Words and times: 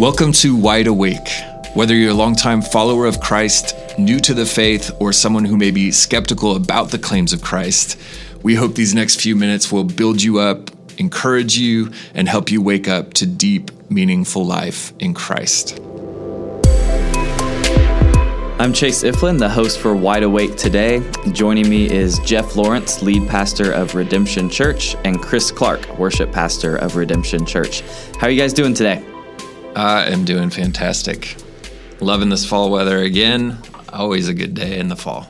Welcome 0.00 0.32
to 0.32 0.56
Wide 0.56 0.86
Awake. 0.86 1.28
Whether 1.74 1.94
you're 1.94 2.12
a 2.12 2.14
longtime 2.14 2.62
follower 2.62 3.04
of 3.04 3.20
Christ, 3.20 3.76
new 3.98 4.18
to 4.20 4.32
the 4.32 4.46
faith, 4.46 4.90
or 4.98 5.12
someone 5.12 5.44
who 5.44 5.58
may 5.58 5.70
be 5.70 5.90
skeptical 5.90 6.56
about 6.56 6.90
the 6.90 6.98
claims 6.98 7.34
of 7.34 7.42
Christ, 7.42 8.00
we 8.42 8.54
hope 8.54 8.76
these 8.76 8.94
next 8.94 9.20
few 9.20 9.36
minutes 9.36 9.70
will 9.70 9.84
build 9.84 10.22
you 10.22 10.38
up, 10.38 10.70
encourage 10.96 11.58
you, 11.58 11.92
and 12.14 12.30
help 12.30 12.50
you 12.50 12.62
wake 12.62 12.88
up 12.88 13.12
to 13.12 13.26
deep, 13.26 13.70
meaningful 13.90 14.42
life 14.42 14.94
in 15.00 15.12
Christ. 15.12 15.78
I'm 18.58 18.72
Chase 18.72 19.02
Iflin, 19.02 19.38
the 19.38 19.50
host 19.50 19.80
for 19.80 19.94
Wide 19.94 20.22
Awake 20.22 20.56
today. 20.56 21.02
Joining 21.32 21.68
me 21.68 21.90
is 21.90 22.20
Jeff 22.20 22.56
Lawrence, 22.56 23.02
lead 23.02 23.28
pastor 23.28 23.70
of 23.70 23.94
Redemption 23.94 24.48
Church, 24.48 24.96
and 25.04 25.20
Chris 25.20 25.50
Clark, 25.50 25.98
worship 25.98 26.32
pastor 26.32 26.76
of 26.76 26.96
Redemption 26.96 27.44
Church. 27.44 27.82
How 28.16 28.28
are 28.28 28.30
you 28.30 28.40
guys 28.40 28.54
doing 28.54 28.72
today? 28.72 29.04
I 29.76 30.06
am 30.06 30.24
doing 30.24 30.50
fantastic. 30.50 31.36
Loving 32.00 32.28
this 32.28 32.44
fall 32.44 32.70
weather 32.70 32.98
again. 32.98 33.58
Always 33.92 34.28
a 34.28 34.34
good 34.34 34.54
day 34.54 34.78
in 34.78 34.88
the 34.88 34.96
fall. 34.96 35.26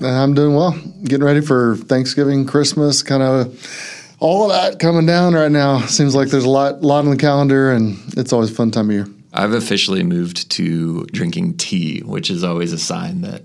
I'm 0.00 0.34
doing 0.34 0.54
well. 0.54 0.72
Getting 1.04 1.24
ready 1.24 1.40
for 1.40 1.76
Thanksgiving, 1.76 2.46
Christmas, 2.46 3.02
kind 3.02 3.22
of 3.22 4.16
all 4.20 4.50
of 4.50 4.56
that 4.56 4.78
coming 4.78 5.06
down 5.06 5.34
right 5.34 5.50
now. 5.50 5.80
Seems 5.80 6.14
like 6.14 6.28
there's 6.28 6.44
a 6.44 6.50
lot, 6.50 6.82
lot 6.82 7.04
on 7.04 7.10
the 7.10 7.16
calendar, 7.16 7.72
and 7.72 7.96
it's 8.16 8.32
always 8.32 8.50
a 8.50 8.54
fun 8.54 8.70
time 8.70 8.90
of 8.90 8.94
year. 8.94 9.06
I've 9.32 9.52
officially 9.52 10.02
moved 10.02 10.50
to 10.52 11.04
drinking 11.06 11.56
tea, 11.56 12.00
which 12.00 12.30
is 12.30 12.44
always 12.44 12.72
a 12.72 12.78
sign 12.78 13.22
that 13.22 13.42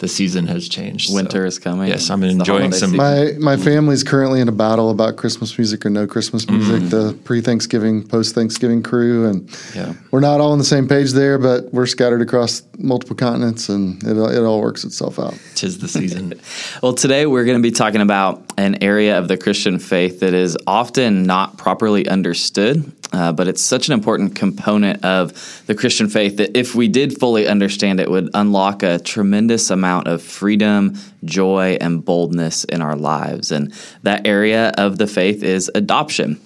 the 0.00 0.08
season 0.08 0.46
has 0.46 0.68
changed. 0.68 1.14
Winter 1.14 1.42
so, 1.42 1.46
is 1.46 1.58
coming. 1.58 1.88
Yes, 1.88 2.10
I'm 2.10 2.22
enjoying 2.24 2.72
some. 2.72 2.96
My 2.96 3.34
my 3.38 3.56
family's 3.56 4.02
currently 4.02 4.40
in 4.40 4.48
a 4.48 4.52
battle 4.52 4.90
about 4.90 5.16
Christmas 5.16 5.56
music 5.56 5.84
or 5.84 5.90
no 5.90 6.06
Christmas 6.06 6.48
music. 6.48 6.82
Mm. 6.82 6.90
The 6.90 7.18
pre 7.24 7.40
Thanksgiving, 7.42 8.06
post 8.06 8.34
Thanksgiving 8.34 8.82
crew, 8.82 9.28
and 9.28 9.48
yeah. 9.74 9.92
we're 10.10 10.20
not 10.20 10.40
all 10.40 10.52
on 10.52 10.58
the 10.58 10.64
same 10.64 10.88
page 10.88 11.12
there, 11.12 11.38
but 11.38 11.72
we're 11.72 11.86
scattered 11.86 12.22
across 12.22 12.62
multiple 12.78 13.14
continents, 13.14 13.68
and 13.68 14.02
it 14.02 14.16
it 14.16 14.42
all 14.42 14.60
works 14.60 14.84
itself 14.84 15.18
out. 15.18 15.38
Tis 15.54 15.78
the 15.78 15.88
season. 15.88 16.40
well, 16.82 16.94
today 16.94 17.26
we're 17.26 17.44
going 17.44 17.58
to 17.58 17.62
be 17.62 17.70
talking 17.70 18.00
about 18.00 18.52
an 18.56 18.82
area 18.82 19.18
of 19.18 19.28
the 19.28 19.36
Christian 19.36 19.78
faith 19.78 20.20
that 20.20 20.32
is 20.32 20.56
often 20.66 21.24
not 21.24 21.58
properly 21.58 22.08
understood 22.08 22.90
uh, 23.12 23.32
but 23.32 23.48
it's 23.48 23.60
such 23.60 23.88
an 23.88 23.94
important 23.94 24.36
component 24.36 25.04
of 25.04 25.64
the 25.66 25.74
Christian 25.74 26.08
faith 26.08 26.36
that 26.36 26.56
if 26.56 26.74
we 26.74 26.86
did 26.86 27.18
fully 27.18 27.46
understand 27.46 27.98
it, 27.98 28.08
would 28.08 28.30
unlock 28.34 28.82
a 28.82 28.98
tremendous 28.98 29.70
amount 29.70 29.89
of 29.98 30.22
freedom, 30.22 30.96
joy, 31.24 31.76
and 31.80 32.04
boldness 32.04 32.64
in 32.64 32.82
our 32.82 32.96
lives. 32.96 33.52
And 33.52 33.74
that 34.02 34.26
area 34.26 34.72
of 34.76 34.98
the 34.98 35.06
faith 35.06 35.42
is 35.42 35.70
adoption. 35.74 36.40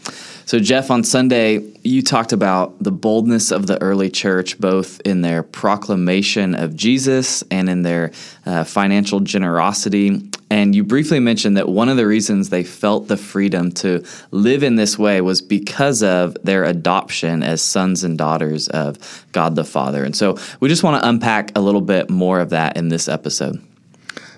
So, 0.47 0.59
Jeff, 0.59 0.91
on 0.91 1.05
Sunday, 1.05 1.61
you 1.83 2.03
talked 2.03 2.33
about 2.33 2.83
the 2.83 2.93
boldness 2.93 3.51
of 3.51 3.67
the 3.67 3.81
early 3.81 4.11
church, 4.11 4.59
both 4.59 5.01
in 5.01 5.23
their 5.23 5.43
proclamation 5.43 6.55
of 6.55 6.77
Jesus 6.77 7.43
and 7.51 7.71
in 7.71 7.83
their 7.83 8.13
uh, 8.45 8.65
financial 8.65 9.21
generosity. 9.21 10.31
And 10.55 10.73
you 10.73 10.85
briefly 10.85 11.19
mentioned 11.19 11.57
that 11.57 11.69
one 11.69 11.89
of 11.89 11.97
the 11.97 12.07
reasons 12.07 12.51
they 12.51 12.63
felt 12.63 13.09
the 13.09 13.17
freedom 13.17 13.73
to 13.73 14.05
live 14.31 14.63
in 14.63 14.77
this 14.77 14.97
way 14.97 15.21
was 15.21 15.43
because 15.43 16.01
of 16.01 16.37
their 16.45 16.63
adoption 16.63 17.43
as 17.43 17.61
sons 17.61 18.05
and 18.05 18.17
daughters 18.17 18.69
of 18.69 19.27
God 19.33 19.57
the 19.57 19.65
Father. 19.65 20.05
And 20.05 20.15
so, 20.15 20.39
we 20.61 20.69
just 20.69 20.85
want 20.85 21.03
to 21.03 21.09
unpack 21.09 21.51
a 21.57 21.61
little 21.61 21.81
bit 21.81 22.09
more 22.09 22.39
of 22.39 22.51
that 22.51 22.77
in 22.77 22.89
this 22.89 23.09
episode. 23.09 23.61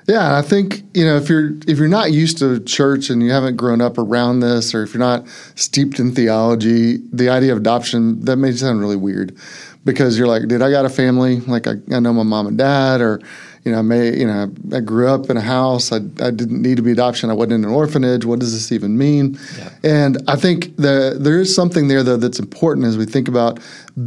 Yeah, 0.09 0.39
I 0.39 0.41
think 0.41 0.85
you 0.95 1.05
know 1.05 1.19
if 1.19 1.29
you're 1.29 1.51
if 1.67 1.77
you're 1.77 1.87
not 1.87 2.13
used 2.13 2.39
to 2.39 2.61
church 2.61 3.11
and 3.11 3.23
you 3.23 3.31
haven't 3.31 3.57
grown 3.57 3.83
up 3.83 3.99
around 3.99 4.41
this, 4.41 4.75
or 4.75 4.85
if 4.85 4.95
you're 4.95 5.01
not 5.01 5.27
steeped 5.55 6.01
in 6.01 6.15
theology, 6.15 6.97
the 7.13 7.29
idea 7.29 7.53
of 7.53 7.59
adoption 7.59 8.25
that 8.25 8.37
may 8.37 8.53
sound 8.53 8.81
really 8.81 8.97
weird 8.97 9.37
because 9.85 10.19
you're 10.19 10.29
like, 10.29 10.49
dude, 10.49 10.63
I 10.63 10.71
got 10.71 10.85
a 10.85 10.89
family, 10.89 11.41
like 11.41 11.67
I, 11.67 11.75
I 11.93 12.01
know 12.01 12.13
my 12.13 12.23
mom 12.23 12.47
and 12.47 12.57
dad, 12.57 13.01
or 13.01 13.21
you 13.67 13.73
know, 13.73 13.81
I 13.81 13.83
may 13.83 14.17
you 14.17 14.27
know 14.27 14.51
I 14.73 14.81
grew 14.81 15.09
up 15.09 15.29
in 15.29 15.37
a 15.37 15.41
house, 15.41 15.91
I, 15.93 15.97
I 15.97 16.31
didn't 16.31 16.63
need 16.63 16.77
to 16.77 16.83
be 16.83 16.93
adoption, 16.93 17.29
I 17.31 17.35
wasn't 17.35 17.55
in 17.55 17.65
an 17.65 17.71
orphanage. 17.71 18.25
What 18.25 18.39
does 18.39 18.53
this 18.53 18.71
even 18.71 18.97
mean? 18.97 19.39
Yeah. 19.59 19.71
And 19.83 20.19
I 20.29 20.37
think 20.37 20.77
the, 20.77 21.17
there 21.19 21.41
is 21.41 21.53
something 21.53 21.89
there 21.89 22.05
though 22.05 22.17
that's 22.17 22.39
important 22.39 22.87
as 22.87 22.97
we 22.97 23.05
think 23.05 23.27
about 23.27 23.59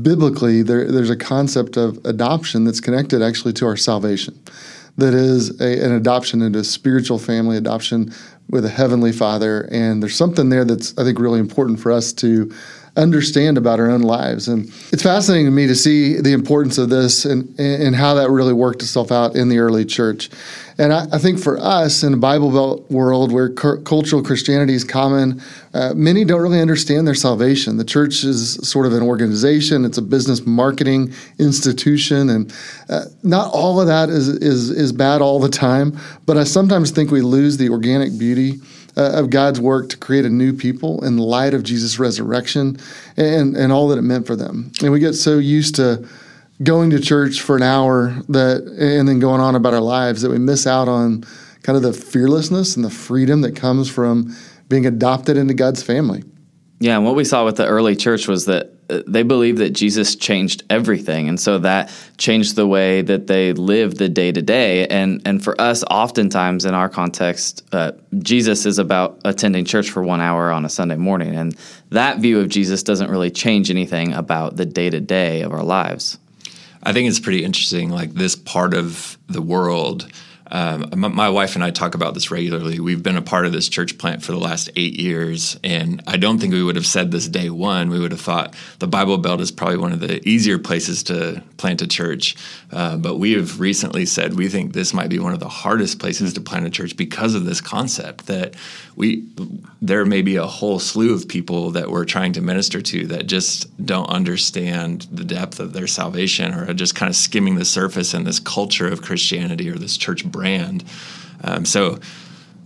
biblically. 0.02 0.62
There, 0.62 0.90
there's 0.90 1.09
a 1.09 1.18
concept 1.18 1.75
of 1.75 2.00
adoption 2.06 2.64
that's 2.64 2.80
connected 2.80 3.22
actually 3.22 3.53
to 3.53 3.66
our 3.66 3.75
salvation 3.75 4.40
that 4.97 5.14
is 5.14 5.59
a, 5.59 5.84
an 5.84 5.91
adoption 5.91 6.41
into 6.41 6.59
a 6.59 6.64
spiritual 6.64 7.20
family, 7.20 7.58
adoption 7.58 8.14
with 8.50 8.66
a 8.66 8.70
heavenly 8.70 9.12
father. 9.12 9.68
And 9.72 10.02
there's 10.02 10.16
something 10.16 10.50
there 10.50 10.66
that's, 10.66 10.97
I 10.97 11.03
think, 11.03 11.20
really 11.20 11.40
important 11.40 11.80
for 11.80 11.91
us 11.91 12.14
to 12.14 12.52
understand 12.99 13.57
about 13.57 13.79
our 13.79 13.89
own 13.89 14.01
lives. 14.01 14.47
And 14.47 14.67
it's 14.91 15.03
fascinating 15.03 15.45
to 15.45 15.51
me 15.51 15.67
to 15.67 15.75
see 15.75 16.19
the 16.19 16.33
importance 16.33 16.77
of 16.77 16.89
this 16.89 17.25
and, 17.25 17.57
and 17.59 17.95
how 17.95 18.15
that 18.15 18.29
really 18.29 18.53
worked 18.53 18.81
itself 18.81 19.11
out 19.11 19.35
in 19.35 19.49
the 19.49 19.59
early 19.59 19.85
church. 19.85 20.29
And 20.79 20.94
I, 20.94 21.07
I 21.12 21.17
think 21.17 21.40
for 21.40 21.59
us 21.59 22.03
in 22.03 22.13
a 22.13 22.17
Bible 22.17 22.51
Belt 22.51 22.90
world 22.90 23.34
where 23.34 23.50
cu- 23.50 23.81
cultural 23.81 24.23
Christianity 24.23 24.73
is 24.73 24.85
common, 24.85 25.41
uh, 25.73 25.94
many 25.94 26.23
don't 26.23 26.41
really 26.41 26.62
understand 26.62 27.06
their 27.06 27.16
salvation. 27.16 27.75
The 27.75 27.84
church 27.84 28.23
is 28.23 28.53
sort 28.67 28.85
of 28.85 28.94
an 28.94 29.03
organization; 29.03 29.84
it's 29.84 29.97
a 29.97 30.01
business 30.01 30.45
marketing 30.45 31.13
institution, 31.38 32.29
and 32.29 32.53
uh, 32.90 33.06
not 33.23 33.53
all 33.53 33.81
of 33.81 33.88
that 33.88 34.09
is 34.09 34.29
is 34.29 34.69
is 34.69 34.94
bad 34.94 35.22
all 35.22 35.40
the 35.40 35.50
time. 35.50 35.97
But 36.25 36.38
I 36.38 36.45
sometimes 36.45 36.91
think 36.91 37.11
we 37.11 37.22
lose 37.22 37.57
the 37.57 37.69
organic 37.69 38.17
beauty 38.17 38.61
uh, 38.96 39.19
of 39.19 39.29
God's 39.29 39.59
work 39.59 39.90
to 39.90 39.97
create 39.97 40.23
a 40.23 40.29
new 40.29 40.53
people 40.53 41.03
in 41.03 41.17
light 41.17 41.53
of 41.53 41.63
Jesus' 41.63 42.00
resurrection 42.00 42.78
and, 43.17 43.56
and 43.56 43.72
all 43.72 43.90
that 43.90 43.97
it 43.97 44.03
meant 44.03 44.25
for 44.25 44.35
them. 44.35 44.72
And 44.81 44.91
we 44.91 45.00
get 45.00 45.13
so 45.13 45.38
used 45.40 45.75
to 45.75 46.07
going 46.62 46.90
to 46.90 47.00
church 47.00 47.42
for 47.42 47.56
an 47.56 47.64
hour 47.64 48.09
that 48.30 48.64
and 48.64 49.08
then 49.08 49.20
going 49.20 49.42
on 49.42 49.56
about 49.56 49.74
our 49.74 49.81
lives 49.81 50.22
that 50.22 50.30
we 50.30 50.38
miss 50.38 50.68
out 50.68 50.88
on 50.88 51.24
kind 51.64 51.75
of 51.78 51.84
the 51.84 51.94
fearlessness 51.94 52.75
and 52.75 52.84
the 52.84 52.90
freedom 52.90 53.42
that 53.42 53.56
comes 53.56 53.90
from 53.90 54.36
being 54.68 54.86
adopted 54.86 55.38
into 55.38 55.53
God's 55.53 55.84
family. 55.84 56.24
Yeah, 56.81 56.96
and 56.96 57.06
what 57.06 57.16
we 57.16 57.25
saw 57.25 57.44
with 57.44 57.58
the 57.58 57.68
early 57.68 57.96
church 57.96 58.28
was 58.28 58.46
that 58.46 58.72
uh, 58.90 59.02
they 59.06 59.24
believed 59.24 59.58
that 59.58 59.72
Jesus 59.72 60.16
changed 60.16 60.64
everything, 60.70 61.28
and 61.28 61.38
so 61.38 61.59
that 61.59 61.92
changed 62.18 62.56
the 62.56 62.66
way 62.66 63.02
that 63.02 63.28
they 63.28 63.52
lived 63.52 63.97
the 63.97 64.08
day 64.08 64.31
to 64.31 64.41
day. 64.41 64.88
And 64.88 65.22
and 65.26 65.44
for 65.44 65.59
us, 65.59 65.84
oftentimes 65.91 66.64
in 66.64 66.74
our 66.74 66.88
context, 66.88 67.68
uh, 67.74 67.91
Jesus 68.20 68.66
is 68.66 68.80
about 68.80 69.20
attending 69.26 69.66
church 69.66 69.90
for 69.90 70.03
one 70.03 70.22
hour 70.22 70.52
on 70.52 70.64
a 70.64 70.70
Sunday 70.70 70.96
morning, 70.96 71.36
and 71.36 71.53
that 71.90 72.20
view 72.20 72.40
of 72.40 72.47
Jesus 72.47 72.81
doesn't 72.81 73.12
really 73.12 73.30
change 73.30 73.70
anything 73.70 74.14
about 74.14 74.56
the 74.56 74.66
day 74.66 74.90
to 74.90 75.02
day 75.02 75.41
of 75.41 75.52
our 75.52 75.64
lives. 75.64 76.18
I 76.84 76.94
think 76.94 77.09
it's 77.09 77.19
pretty 77.19 77.44
interesting. 77.44 77.90
Like 77.90 78.13
this 78.13 78.35
part 78.35 78.73
of 78.73 79.17
the 79.28 79.41
world 79.41 80.12
um, 80.51 80.89
my 80.95 81.29
wife 81.29 81.55
and 81.55 81.63
I 81.63 81.69
talk 81.69 81.95
about 81.95 82.13
this 82.13 82.31
regularly. 82.31 82.79
We've 82.79 83.03
been 83.03 83.17
a 83.17 83.21
part 83.21 83.45
of 83.45 83.51
this 83.51 83.69
church 83.69 83.97
plant 83.97 84.23
for 84.23 84.31
the 84.31 84.39
last 84.39 84.69
eight 84.75 84.99
years, 84.99 85.59
and 85.63 86.01
I 86.07 86.17
don't 86.17 86.39
think 86.39 86.53
we 86.53 86.63
would 86.63 86.75
have 86.75 86.87
said 86.87 87.11
this 87.11 87.27
day 87.27 87.49
one. 87.49 87.89
We 87.89 87.99
would 87.99 88.11
have 88.11 88.21
thought 88.21 88.55
the 88.79 88.87
Bible 88.87 89.17
Belt 89.17 89.41
is 89.41 89.51
probably 89.51 89.77
one 89.77 89.91
of 89.91 89.99
the 89.99 90.27
easier 90.27 90.57
places 90.57 91.03
to 91.03 91.43
plant 91.57 91.81
a 91.81 91.87
church. 91.87 92.35
Uh, 92.71 92.97
but 92.97 93.17
we 93.17 93.33
have 93.33 93.59
recently 93.59 94.05
said 94.05 94.35
we 94.35 94.47
think 94.47 94.73
this 94.73 94.93
might 94.93 95.09
be 95.09 95.19
one 95.19 95.33
of 95.33 95.39
the 95.39 95.49
hardest 95.49 95.99
places 95.99 96.33
to 96.33 96.41
plant 96.41 96.66
a 96.66 96.69
church 96.69 96.97
because 96.97 97.35
of 97.35 97.45
this 97.45 97.61
concept 97.61 98.25
that 98.27 98.55
we 98.95 99.25
there 99.81 100.05
may 100.05 100.21
be 100.21 100.35
a 100.35 100.45
whole 100.45 100.79
slew 100.79 101.13
of 101.13 101.27
people 101.27 101.71
that 101.71 101.89
we're 101.89 102.05
trying 102.05 102.33
to 102.33 102.41
minister 102.41 102.81
to 102.81 103.07
that 103.07 103.27
just 103.27 103.67
don't 103.85 104.09
understand 104.09 105.07
the 105.11 105.23
depth 105.23 105.59
of 105.59 105.73
their 105.73 105.87
salvation 105.87 106.53
or 106.53 106.69
are 106.69 106.73
just 106.73 106.95
kind 106.95 107.09
of 107.09 107.16
skimming 107.16 107.55
the 107.55 107.66
surface 107.66 108.13
in 108.13 108.23
this 108.23 108.39
culture 108.39 108.87
of 108.87 109.01
Christianity 109.01 109.69
or 109.69 109.75
this 109.75 109.97
church 109.97 110.29
brand. 110.39 110.83
Um, 111.44 111.66
so, 111.66 112.00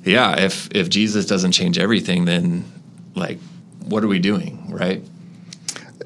yeah, 0.04 0.40
if 0.40 0.70
if 0.72 0.90
Jesus 0.90 1.26
doesn't 1.26 1.54
change 1.54 1.78
everything, 1.78 2.26
then 2.26 2.64
like, 3.16 3.40
what 3.86 4.04
are 4.04 4.08
we 4.08 4.20
doing, 4.20 4.70
right? 4.70 5.04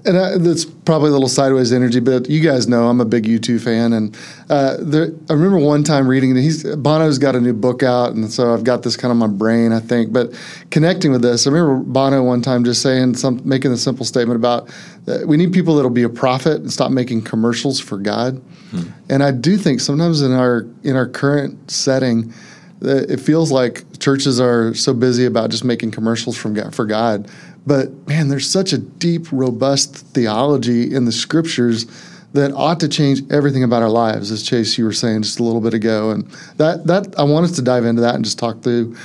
and 0.07 0.17
I, 0.17 0.37
that's 0.37 0.63
probably 0.63 1.09
a 1.09 1.11
little 1.11 1.27
sideways 1.27 1.73
energy, 1.73 1.99
but 1.99 2.29
you 2.29 2.41
guys 2.41 2.67
know 2.67 2.87
I'm 2.87 3.01
a 3.01 3.05
big 3.05 3.25
U2 3.25 3.61
fan, 3.61 3.93
and 3.93 4.17
uh, 4.49 4.77
there, 4.79 5.11
I 5.29 5.33
remember 5.33 5.57
one 5.57 5.83
time 5.83 6.07
reading 6.07 6.33
that 6.35 6.41
he's 6.41 6.63
Bono's 6.77 7.19
got 7.19 7.35
a 7.35 7.41
new 7.41 7.53
book 7.53 7.83
out, 7.83 8.13
and 8.13 8.31
so 8.31 8.53
I've 8.53 8.63
got 8.63 8.83
this 8.83 8.95
kind 8.95 9.11
of 9.11 9.17
my 9.17 9.27
brain, 9.27 9.73
I 9.73 9.79
think. 9.79 10.13
But 10.13 10.33
connecting 10.71 11.11
with 11.11 11.21
this, 11.21 11.45
I 11.45 11.51
remember 11.51 11.83
Bono 11.83 12.23
one 12.23 12.41
time 12.41 12.63
just 12.63 12.81
saying 12.81 13.15
some, 13.15 13.41
making 13.43 13.71
a 13.71 13.77
simple 13.77 14.05
statement 14.05 14.37
about 14.37 14.69
uh, 15.07 15.19
we 15.25 15.35
need 15.35 15.51
people 15.51 15.75
that'll 15.75 15.91
be 15.91 16.03
a 16.03 16.09
prophet 16.09 16.61
and 16.61 16.71
stop 16.71 16.91
making 16.91 17.23
commercials 17.23 17.79
for 17.79 17.97
God. 17.97 18.41
Hmm. 18.71 18.83
And 19.09 19.23
I 19.23 19.31
do 19.31 19.57
think 19.57 19.79
sometimes 19.79 20.21
in 20.21 20.33
our 20.33 20.65
in 20.83 20.95
our 20.95 21.07
current 21.07 21.71
setting, 21.71 22.33
it 22.81 23.19
feels 23.19 23.51
like 23.51 23.99
churches 23.99 24.39
are 24.39 24.73
so 24.73 24.93
busy 24.93 25.25
about 25.25 25.49
just 25.49 25.63
making 25.63 25.91
commercials 25.91 26.37
from 26.37 26.53
God, 26.53 26.75
for 26.75 26.85
God 26.85 27.29
but 27.67 28.07
man, 28.07 28.29
there's 28.29 28.49
such 28.49 28.71
a 28.71 28.77
deep, 28.77 29.29
robust 29.29 29.97
theology 29.97 30.95
in 30.95 31.03
the 31.03 31.11
scriptures 31.11 31.85
that 32.31 32.53
ought 32.53 32.79
to 32.79 32.87
change 32.87 33.21
everything 33.29 33.61
about 33.61 33.83
our 33.83 33.89
lives, 33.89 34.31
as 34.31 34.41
Chase 34.41 34.77
you 34.77 34.85
were 34.85 34.93
saying 34.93 35.23
just 35.23 35.41
a 35.41 35.43
little 35.43 35.59
bit 35.59 35.73
ago. 35.73 36.11
And 36.11 36.23
that 36.55 36.87
that 36.87 37.19
I 37.19 37.23
want 37.23 37.43
us 37.43 37.51
to 37.57 37.61
dive 37.61 37.83
into 37.83 38.01
that 38.01 38.15
and 38.15 38.23
just 38.23 38.39
talk 38.39 38.61
through 38.61 38.95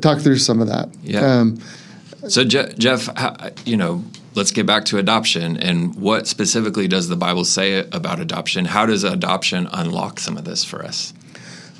talk 0.00 0.18
through 0.18 0.38
some 0.38 0.60
of 0.60 0.66
that. 0.66 0.88
Yeah. 1.04 1.20
Um, 1.20 1.60
so 2.28 2.42
Je- 2.42 2.74
Jeff, 2.76 3.08
you 3.64 3.76
know, 3.76 4.04
let's 4.34 4.50
get 4.50 4.66
back 4.66 4.84
to 4.86 4.98
adoption 4.98 5.56
and 5.56 5.94
what 5.94 6.26
specifically 6.26 6.88
does 6.88 7.08
the 7.08 7.16
Bible 7.16 7.44
say 7.44 7.80
about 7.92 8.20
adoption? 8.20 8.64
How 8.64 8.86
does 8.86 9.04
adoption 9.04 9.68
unlock 9.72 10.20
some 10.20 10.36
of 10.36 10.44
this 10.44 10.64
for 10.64 10.84
us? 10.84 11.12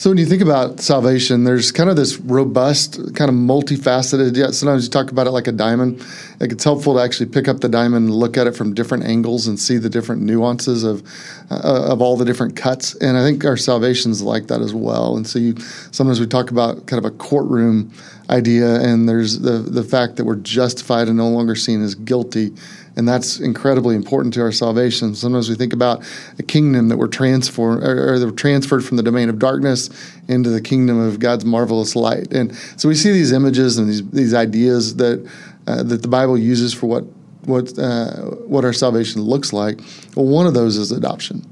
So 0.00 0.08
when 0.08 0.16
you 0.16 0.24
think 0.24 0.40
about 0.40 0.80
salvation, 0.80 1.44
there's 1.44 1.70
kind 1.70 1.90
of 1.90 1.96
this 1.96 2.16
robust, 2.16 2.94
kind 3.14 3.28
of 3.28 3.34
multifaceted. 3.34 4.34
Yeah, 4.34 4.50
sometimes 4.50 4.84
you 4.84 4.90
talk 4.90 5.10
about 5.10 5.26
it 5.26 5.30
like 5.32 5.46
a 5.46 5.52
diamond. 5.52 6.02
Like 6.40 6.52
it's 6.52 6.64
helpful 6.64 6.94
to 6.94 7.02
actually 7.02 7.26
pick 7.26 7.48
up 7.48 7.60
the 7.60 7.68
diamond 7.68 8.06
and 8.06 8.14
look 8.14 8.38
at 8.38 8.46
it 8.46 8.56
from 8.56 8.72
different 8.72 9.04
angles 9.04 9.46
and 9.46 9.60
see 9.60 9.76
the 9.76 9.90
different 9.90 10.22
nuances 10.22 10.84
of 10.84 11.02
uh, 11.50 11.92
of 11.92 12.00
all 12.00 12.16
the 12.16 12.24
different 12.24 12.56
cuts. 12.56 12.94
And 12.94 13.18
I 13.18 13.22
think 13.22 13.44
our 13.44 13.58
salvation 13.58 14.10
is 14.10 14.22
like 14.22 14.46
that 14.46 14.62
as 14.62 14.72
well. 14.72 15.18
And 15.18 15.26
so 15.26 15.38
you 15.38 15.56
sometimes 15.90 16.18
we 16.18 16.26
talk 16.26 16.50
about 16.50 16.86
kind 16.86 17.04
of 17.04 17.04
a 17.04 17.14
courtroom 17.14 17.92
idea, 18.30 18.80
and 18.80 19.08
there's 19.08 19.40
the 19.40 19.58
the 19.58 19.82
fact 19.82 20.16
that 20.16 20.24
we're 20.24 20.36
justified 20.36 21.08
and 21.08 21.16
no 21.16 21.28
longer 21.28 21.54
seen 21.54 21.82
as 21.82 21.94
guilty 21.94 22.52
and 22.96 23.08
that's 23.08 23.40
incredibly 23.40 23.94
important 23.94 24.34
to 24.34 24.40
our 24.42 24.52
salvation. 24.52 25.14
Sometimes 25.14 25.48
we 25.48 25.54
think 25.54 25.72
about 25.72 26.04
a 26.38 26.42
kingdom 26.42 26.88
that 26.88 26.96
we're 26.96 27.06
transformed 27.06 27.82
or, 27.82 28.14
or 28.14 28.30
transferred 28.32 28.84
from 28.84 28.96
the 28.96 29.02
domain 29.02 29.28
of 29.28 29.38
darkness 29.38 29.90
into 30.28 30.50
the 30.50 30.60
kingdom 30.60 30.98
of 30.98 31.18
God's 31.18 31.44
marvelous 31.44 31.96
light, 31.96 32.32
and 32.32 32.54
so 32.76 32.88
we 32.88 32.94
see 32.94 33.12
these 33.12 33.32
images 33.32 33.78
and 33.78 33.88
these 33.88 34.08
these 34.10 34.34
ideas 34.34 34.96
that 34.96 35.26
uh, 35.66 35.82
that 35.82 36.02
the 36.02 36.08
Bible 36.08 36.36
uses 36.36 36.74
for 36.74 36.86
what 36.86 37.04
what 37.44 37.78
uh, 37.78 38.16
what 38.46 38.64
our 38.64 38.72
salvation 38.72 39.22
looks 39.22 39.52
like. 39.52 39.80
Well, 40.14 40.26
one 40.26 40.46
of 40.46 40.54
those 40.54 40.76
is 40.76 40.92
adoption. 40.92 41.46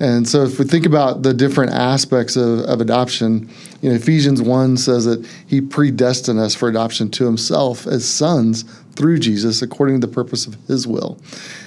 And 0.00 0.26
so, 0.26 0.44
if 0.44 0.58
we 0.58 0.64
think 0.64 0.86
about 0.86 1.22
the 1.22 1.34
different 1.34 1.72
aspects 1.72 2.34
of, 2.34 2.60
of 2.60 2.80
adoption, 2.80 3.50
you 3.82 3.90
know, 3.90 3.96
Ephesians 3.96 4.40
1 4.40 4.78
says 4.78 5.04
that 5.04 5.26
He 5.46 5.60
predestined 5.60 6.40
us 6.40 6.54
for 6.54 6.70
adoption 6.70 7.10
to 7.10 7.26
Himself 7.26 7.86
as 7.86 8.08
sons 8.08 8.64
through 8.96 9.18
Jesus 9.18 9.60
according 9.60 10.00
to 10.00 10.06
the 10.06 10.12
purpose 10.12 10.46
of 10.46 10.54
His 10.66 10.86
will. 10.86 11.20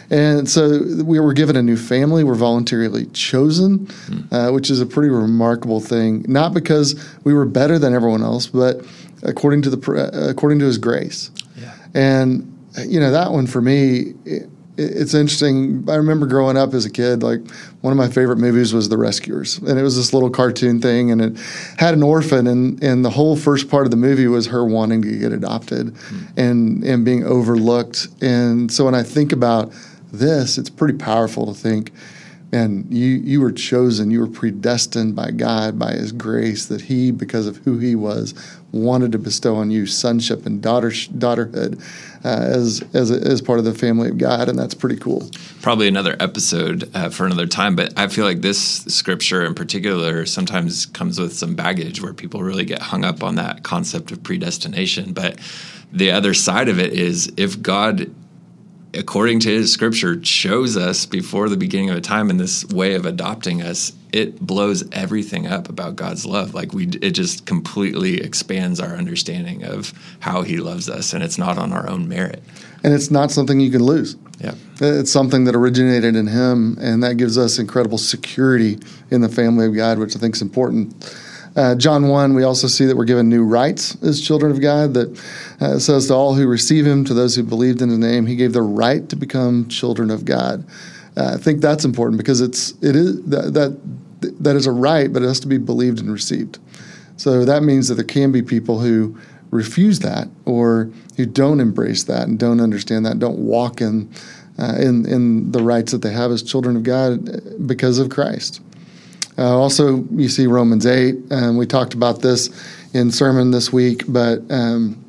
And 0.10 0.50
so, 0.50 0.82
we 1.04 1.20
were 1.20 1.34
given 1.34 1.56
a 1.56 1.62
new 1.62 1.78
family. 1.78 2.24
We're 2.24 2.34
voluntarily 2.34 3.06
chosen, 3.08 3.86
mm. 3.86 4.28
uh, 4.32 4.52
which 4.52 4.72
is 4.72 4.82
a 4.82 4.88
pretty 4.88 5.10
remarkable 5.10 5.80
thing, 5.80 6.26
not 6.28 6.56
because 6.56 7.00
we 7.24 7.36
were 7.36 7.46
better 7.46 7.78
than 7.78 7.94
everyone 7.94 8.24
else, 8.24 8.48
but 8.48 8.84
according 9.22 9.62
to, 9.62 9.70
the, 9.70 9.92
uh, 9.92 10.30
according 10.30 10.58
to 10.58 10.66
His 10.66 10.80
grace. 10.80 11.30
Yeah. 11.56 11.76
And, 11.94 12.50
you 12.82 13.00
know, 13.00 13.12
that 13.12 13.32
one 13.32 13.48
for 13.48 13.62
me, 13.62 14.14
it, 14.26 14.50
it's 14.78 15.14
interesting. 15.14 15.88
I 15.88 15.96
remember 15.96 16.26
growing 16.26 16.58
up 16.58 16.74
as 16.74 16.86
a 16.86 16.90
kid, 16.90 17.22
like 17.22 17.48
one 17.82 17.92
of 17.92 17.98
my 17.98 18.10
favorite 18.10 18.38
movies 18.38 18.74
was 18.74 18.90
The 18.90 18.98
Rescuers, 18.98 19.60
and 19.60 19.78
it 19.78 19.84
was 19.84 19.96
this 19.96 20.14
little 20.14 20.32
cartoon 20.32 20.82
thing, 20.82 21.12
and 21.12 21.22
it 21.22 21.40
had 21.78 21.94
an 21.94 22.02
orphan, 22.02 22.48
and 22.48 22.84
and 22.84 23.06
the 23.06 23.12
whole 23.12 23.36
first 23.36 23.70
part 23.70 23.86
of 23.86 23.92
the 23.92 23.98
movie 23.98 24.28
was 24.28 24.48
her 24.48 24.66
wanting 24.66 25.02
to 25.04 25.20
get 25.20 25.32
adopted, 25.32 25.94
mm. 25.94 26.38
and 26.38 26.84
and 26.84 27.06
being 27.06 27.24
overlooked. 27.24 28.08
And 28.22 28.72
so 28.72 28.86
when 28.86 28.96
I 28.96 29.04
think 29.04 29.32
about 29.32 29.72
this, 30.12 30.58
it's 30.58 30.70
pretty 30.70 30.98
powerful 30.98 31.46
to 31.46 31.54
think 31.54 31.92
and 32.52 32.94
you 32.94 33.08
you 33.08 33.42
were 33.42 33.52
chosen 33.52 34.12
you 34.12 34.20
were 34.20 34.28
predestined 34.28 35.16
by 35.16 35.32
god 35.32 35.80
by 35.80 35.92
his 35.92 36.12
grace 36.12 36.68
that 36.68 36.82
he 36.82 37.10
because 37.10 37.48
of 37.48 37.58
who 37.58 37.80
he 37.80 37.96
was 37.96 38.36
wanted 38.74 39.12
to 39.12 39.20
bestow 39.20 39.56
on 39.56 39.72
you 39.72 39.86
sonship 39.86 40.46
and 40.46 40.62
daughter 40.62 40.90
daughterhood 40.90 41.80
uh, 42.26 42.28
as 42.28 42.84
as 42.94 43.12
as 43.12 43.42
part 43.42 43.60
of 43.60 43.66
the 43.66 43.74
family 43.74 44.10
of 44.10 44.18
god 44.18 44.50
and 44.50 44.58
that's 44.58 44.74
pretty 44.74 44.98
cool. 44.98 45.30
Probably 45.62 45.88
another 45.88 46.18
episode 46.20 46.90
uh, 46.96 47.10
for 47.10 47.26
another 47.26 47.48
time 47.48 47.76
but 47.76 47.94
i 47.98 48.08
feel 48.08 48.26
like 48.26 48.42
this 48.42 48.84
scripture 48.86 49.46
in 49.46 49.54
particular 49.54 50.26
sometimes 50.26 50.88
comes 50.88 51.20
with 51.20 51.34
some 51.34 51.56
baggage 51.56 52.02
where 52.02 52.14
people 52.14 52.42
really 52.42 52.66
get 52.66 52.82
hung 52.82 53.06
up 53.06 53.24
on 53.24 53.36
that 53.36 53.64
concept 53.64 54.12
of 54.12 54.24
predestination 54.24 55.14
but 55.14 55.38
the 55.92 56.10
other 56.10 56.34
side 56.34 56.68
of 56.68 56.80
it 56.80 56.94
is 56.94 57.32
if 57.38 57.62
god 57.62 58.12
according 58.94 59.40
to 59.42 59.50
his 59.50 59.72
scripture, 59.72 60.20
chose 60.20 60.78
us 60.78 61.06
before 61.06 61.50
the 61.50 61.58
beginning 61.58 61.90
of 61.90 61.98
a 61.98 62.02
time 62.02 62.30
in 62.30 62.38
this 62.38 62.66
way 62.66 62.94
of 62.94 63.06
adopting 63.06 63.62
us, 63.62 63.94
it 64.12 64.40
blows 64.40 64.88
everything 64.92 65.48
up 65.48 65.70
about 65.70 65.96
God's 65.96 66.26
love. 66.26 66.54
Like 66.54 66.74
we, 66.74 66.88
it 67.02 67.12
just 67.12 67.46
completely 67.46 68.22
expands 68.22 68.80
our 68.80 68.96
understanding 68.96 69.64
of 69.64 69.92
how 70.20 70.44
He 70.44 70.58
loves 70.58 70.90
us, 70.90 71.14
and 71.14 71.24
it's 71.24 71.38
not 71.38 71.58
on 71.58 71.74
our 71.74 71.90
own 71.90 72.08
merit. 72.08 72.44
And 72.84 72.94
it's 72.94 73.10
not 73.10 73.32
something 73.32 73.60
you 73.60 73.72
can 73.72 73.84
lose. 73.84 74.16
Yeah, 74.40 74.56
it's 74.82 75.12
something 75.12 75.46
that 75.46 75.56
originated 75.56 76.16
in 76.16 76.28
Him, 76.28 76.78
and 76.80 77.02
that 77.04 77.18
gives 77.18 77.38
us 77.38 77.58
incredible 77.58 77.98
security 77.98 78.80
in 79.10 79.22
the 79.22 79.30
family 79.30 79.66
of 79.66 79.76
God, 79.76 79.98
which 79.98 80.16
I 80.16 80.20
think 80.20 80.36
is 80.36 80.42
important. 80.42 80.94
Uh, 81.56 81.76
John 81.76 82.08
1, 82.08 82.34
we 82.34 82.44
also 82.44 82.68
see 82.68 82.86
that 82.86 82.98
we're 82.98 83.06
given 83.06 83.30
new 83.30 83.44
rights 83.44 83.96
as 84.02 84.20
children 84.20 84.52
of 84.52 84.60
God 84.60 84.96
that 84.96 85.24
uh, 85.62 85.78
says 85.78 86.08
to 86.08 86.14
all 86.14 86.34
who 86.34 86.48
receive 86.48 86.86
him, 86.86 87.06
to 87.06 87.14
those 87.14 87.36
who 87.36 87.44
believed 87.44 87.82
in 87.82 87.90
his 87.90 88.00
name, 88.00 88.26
he 88.26 88.36
gave 88.36 88.54
the 88.54 88.64
right 88.64 89.08
to 89.10 89.16
become 89.16 89.68
children 89.68 90.10
of 90.10 90.26
God. 90.26 90.66
Uh, 91.16 91.34
I 91.36 91.38
think 91.38 91.62
that's 91.62 91.86
important 91.86 92.18
because 92.18 92.42
it's 92.42 92.72
it 92.82 92.96
is 92.96 93.24
that, 93.26 93.54
that 93.54 93.80
that 94.44 94.56
is 94.56 94.66
a 94.66 94.72
right, 94.72 95.12
but 95.12 95.22
it 95.22 95.28
has 95.28 95.40
to 95.42 95.48
be 95.48 95.58
believed 95.58 96.00
and 96.00 96.12
received. 96.12 96.58
So 97.18 97.46
that 97.46 97.62
means 97.62 97.88
that 97.88 97.96
there 97.96 98.06
can 98.06 98.32
be 98.32 98.42
people 98.42 98.80
who 98.80 99.18
refuse 99.52 100.00
that 100.00 100.28
or 100.46 100.90
who 101.18 101.26
don't 101.26 101.60
embrace 101.60 102.06
that 102.06 102.28
and 102.28 102.40
don't 102.40 102.60
understand 102.60 103.06
that, 103.06 103.20
don't 103.20 103.38
walk 103.38 103.82
in 103.82 104.10
uh, 104.58 104.76
in 104.80 105.06
in 105.06 105.52
the 105.52 105.62
rights 105.62 105.92
that 105.92 106.02
they 106.02 106.12
have 106.12 106.32
as 106.32 106.42
children 106.42 106.76
of 106.76 106.84
God 106.84 107.68
because 107.68 108.00
of 108.00 108.10
Christ. 108.10 108.62
Uh, 109.38 109.58
also, 109.58 110.04
you 110.12 110.30
see 110.30 110.48
Romans 110.48 110.86
8, 110.86 111.16
and 111.32 111.58
we 111.58 111.66
talked 111.66 111.94
about 111.94 112.22
this 112.22 112.50
in 112.94 113.12
sermon 113.12 113.52
this 113.52 113.74
week, 113.74 114.04
but 114.08 114.40
um, 114.52 115.04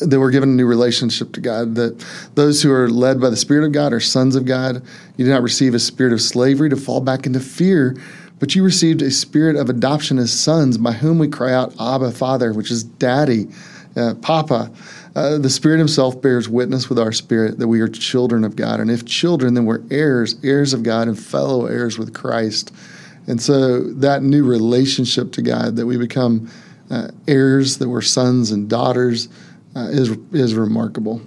that 0.00 0.18
we're 0.18 0.30
given 0.30 0.50
a 0.50 0.52
new 0.52 0.66
relationship 0.66 1.32
to 1.32 1.40
God, 1.40 1.74
that 1.74 2.04
those 2.34 2.62
who 2.62 2.72
are 2.72 2.88
led 2.88 3.20
by 3.20 3.30
the 3.30 3.36
Spirit 3.36 3.66
of 3.66 3.72
God 3.72 3.92
are 3.92 4.00
sons 4.00 4.36
of 4.36 4.44
God. 4.44 4.82
You 5.16 5.24
did 5.24 5.30
not 5.30 5.42
receive 5.42 5.74
a 5.74 5.78
spirit 5.78 6.12
of 6.12 6.20
slavery 6.20 6.70
to 6.70 6.76
fall 6.76 7.00
back 7.00 7.26
into 7.26 7.40
fear, 7.40 7.96
but 8.38 8.54
you 8.54 8.62
received 8.62 9.02
a 9.02 9.10
spirit 9.10 9.56
of 9.56 9.70
adoption 9.70 10.18
as 10.18 10.32
sons, 10.32 10.78
by 10.78 10.92
whom 10.92 11.18
we 11.18 11.28
cry 11.28 11.52
out, 11.52 11.74
Abba, 11.80 12.12
Father, 12.12 12.52
which 12.52 12.70
is 12.70 12.84
Daddy, 12.84 13.48
uh, 13.96 14.14
Papa. 14.20 14.70
Uh, 15.14 15.38
the 15.38 15.48
Spirit 15.48 15.78
Himself 15.78 16.20
bears 16.20 16.48
witness 16.48 16.90
with 16.90 16.98
our 16.98 17.12
spirit 17.12 17.58
that 17.58 17.68
we 17.68 17.80
are 17.80 17.88
children 17.88 18.44
of 18.44 18.54
God. 18.54 18.80
And 18.80 18.90
if 18.90 19.06
children, 19.06 19.54
then 19.54 19.64
we're 19.64 19.82
heirs, 19.90 20.36
heirs 20.44 20.74
of 20.74 20.82
God, 20.82 21.08
and 21.08 21.18
fellow 21.18 21.66
heirs 21.66 21.98
with 21.98 22.12
Christ. 22.12 22.72
And 23.26 23.40
so 23.40 23.80
that 23.80 24.22
new 24.22 24.44
relationship 24.44 25.32
to 25.32 25.42
God, 25.42 25.76
that 25.76 25.86
we 25.86 25.96
become 25.96 26.50
uh, 26.90 27.08
heirs, 27.26 27.78
that 27.78 27.88
we're 27.88 28.02
sons 28.02 28.52
and 28.52 28.68
daughters, 28.68 29.28
uh, 29.74 29.88
is 29.90 30.16
is 30.32 30.54
remarkable. 30.54 31.20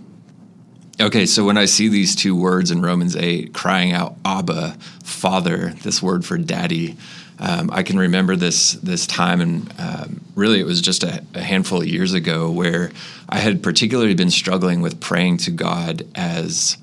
Okay, 1.02 1.26
so 1.26 1.46
when 1.46 1.58
I 1.58 1.66
see 1.66 1.88
these 1.88 2.16
two 2.16 2.36
words 2.36 2.72
in 2.72 2.82
Romans 2.82 3.16
8, 3.16 3.54
crying 3.54 3.94
out 3.94 4.16
Abba, 4.26 4.76
Father, 5.02 5.70
this 5.82 6.04
word 6.04 6.26
for 6.26 6.38
daddy, 6.38 6.98
um, 7.40 7.70
I 7.72 7.84
can 7.84 7.98
remember 7.98 8.36
this 8.36 8.74
this 8.74 9.08
time, 9.08 9.40
and 9.40 9.74
um, 9.80 10.22
really 10.36 10.60
it 10.60 10.66
was 10.66 10.82
just 10.82 11.04
a, 11.04 11.24
a, 11.34 11.42
handful 11.42 11.82
of 11.82 11.88
years 11.88 12.14
ago 12.14 12.52
where 12.52 12.92
I 13.30 13.40
had 13.40 13.64
particularly 13.64 14.14
been 14.14 14.30
struggling 14.32 14.82
with 14.82 15.00
praying 15.00 15.38
to 15.38 15.52
God 15.52 16.06
as 16.16 16.78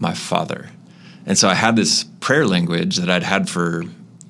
my 0.00 0.14
Father, 0.14 0.70
and 1.26 1.38
so 1.38 1.48
I 1.48 1.54
had 1.54 1.76
this 1.76 2.04
prayer 2.18 2.46
language 2.46 2.96
that 2.96 3.08
I'd 3.08 3.22
had 3.22 3.48
for 3.48 3.84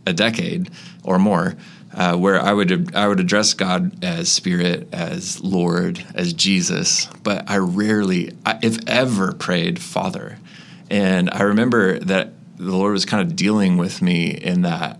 a 0.07 0.12
decade 0.12 0.71
or 1.04 1.19
more, 1.19 1.57
uh, 1.95 2.16
where 2.16 2.40
I 2.40 2.52
would 2.52 2.95
I 2.95 3.09
would 3.09 3.21
address 3.21 3.54
God 3.54 4.04
as 4.04 4.30
Spirit, 4.30 4.88
as 4.92 5.40
Lord, 5.40 6.04
as 6.14 6.33
Jesus, 6.33 7.07
but 7.23 7.49
I 7.50 7.59
rarely, 7.59 8.37
if 8.62 8.78
ever, 8.88 9.33
prayed 9.33 9.80
Father. 9.80 10.38
And 10.90 11.30
I 11.30 11.42
remember 11.42 11.99
that 12.00 12.33
the 12.57 12.76
Lord 12.76 12.92
was 12.92 13.04
kind 13.04 13.26
of 13.26 13.37
dealing 13.37 13.76
with 13.76 14.02
me 14.02 14.30
in 14.30 14.62
that 14.62 14.99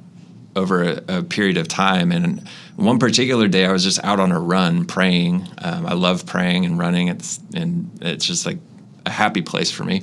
over 0.57 0.83
a, 0.83 1.19
a 1.19 1.23
period 1.23 1.57
of 1.57 1.69
time. 1.69 2.11
And 2.11 2.47
one 2.76 2.99
particular 2.99 3.49
day, 3.49 3.66
I 3.66 3.73
was 3.73 3.85
just 3.85 4.02
out 4.04 4.19
on 4.19 4.33
a 4.33 4.40
run 4.40 4.85
praying. 4.85 5.47
Um, 5.59 5.87
I 5.87 5.92
love 5.92 6.26
praying 6.26 6.64
and 6.64 6.78
running. 6.78 7.09
It's 7.09 7.38
and 7.54 7.90
it's 8.00 8.25
just 8.25 8.47
like 8.47 8.59
a 9.07 9.11
happy 9.11 9.42
place 9.42 9.71
for 9.71 9.85
me. 9.85 10.02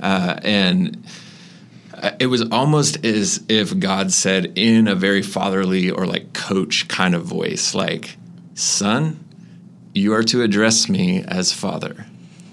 Uh, 0.00 0.38
and 0.42 1.04
Uh, 2.04 2.10
it 2.20 2.26
was 2.26 2.42
almost 2.50 3.02
as 3.02 3.42
if 3.48 3.78
God 3.78 4.12
said 4.12 4.58
in 4.58 4.88
a 4.88 4.94
very 4.94 5.22
fatherly 5.22 5.90
or 5.90 6.06
like 6.06 6.34
coach 6.34 6.86
kind 6.86 7.14
of 7.14 7.24
voice, 7.24 7.74
like, 7.74 8.18
son, 8.52 9.24
you 9.94 10.12
are 10.12 10.22
to 10.24 10.42
address 10.42 10.86
me 10.86 11.24
as 11.26 11.54
father. 11.54 12.04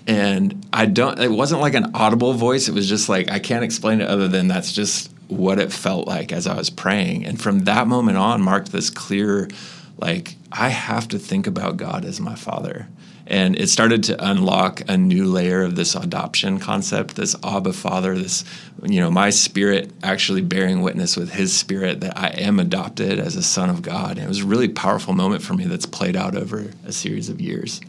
And 0.08 0.66
I 0.72 0.86
don't, 0.86 1.20
it 1.20 1.32
wasn't 1.32 1.60
like 1.60 1.74
an 1.74 1.92
audible 1.94 2.32
voice. 2.32 2.70
It 2.70 2.74
was 2.74 2.88
just 2.88 3.10
like, 3.10 3.30
I 3.30 3.40
can't 3.40 3.66
explain 3.66 4.00
it 4.00 4.08
other 4.08 4.30
than 4.30 4.48
that's 4.48 4.72
just 4.72 5.12
what 5.28 5.60
it 5.60 5.74
felt 5.74 6.08
like 6.08 6.32
as 6.32 6.48
I 6.48 6.56
was 6.56 6.70
praying. 6.70 7.26
And 7.26 7.40
from 7.40 7.66
that 7.66 7.88
moment 7.88 8.18
on, 8.18 8.42
marked 8.42 8.72
this 8.72 8.90
clear, 8.90 9.50
like, 9.98 10.38
I 10.50 10.70
have 10.70 11.10
to 11.10 11.20
think 11.20 11.46
about 11.46 11.76
God 11.76 12.06
as 12.06 12.22
my 12.22 12.36
father 12.36 12.88
and 13.28 13.58
it 13.58 13.68
started 13.68 14.04
to 14.04 14.30
unlock 14.30 14.82
a 14.88 14.98
new 14.98 15.26
layer 15.26 15.62
of 15.64 15.76
this 15.76 15.96
adoption 15.96 16.60
concept 16.60 17.16
this 17.16 17.36
abba 17.44 17.74
father 17.74 18.18
this 18.18 18.44
you 18.84 19.00
know 19.00 19.12
my 19.12 19.30
spirit 19.30 19.92
actually 20.04 20.42
bearing 20.42 20.82
witness 20.82 21.16
with 21.16 21.32
his 21.32 21.56
spirit 21.56 22.02
that 22.02 22.18
i 22.18 22.28
am 22.30 22.60
adopted 22.60 23.20
as 23.20 23.36
a 23.36 23.44
son 23.44 23.70
of 23.70 23.82
god 23.82 24.12
and 24.18 24.26
it 24.26 24.28
was 24.28 24.42
a 24.42 24.46
really 24.46 24.70
powerful 24.70 25.14
moment 25.14 25.42
for 25.42 25.54
me 25.54 25.66
that's 25.66 25.86
played 25.86 26.16
out 26.16 26.36
over 26.36 26.72
a 26.86 26.92
series 26.92 27.30
of 27.30 27.40
years 27.40 27.82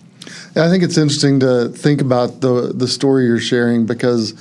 I 0.55 0.69
think 0.69 0.83
it's 0.83 0.97
interesting 0.97 1.41
to 1.41 1.69
think 1.69 2.01
about 2.01 2.41
the 2.41 2.73
the 2.75 2.87
story 2.87 3.25
you're 3.25 3.41
sharing 3.41 3.87
because 3.87 4.35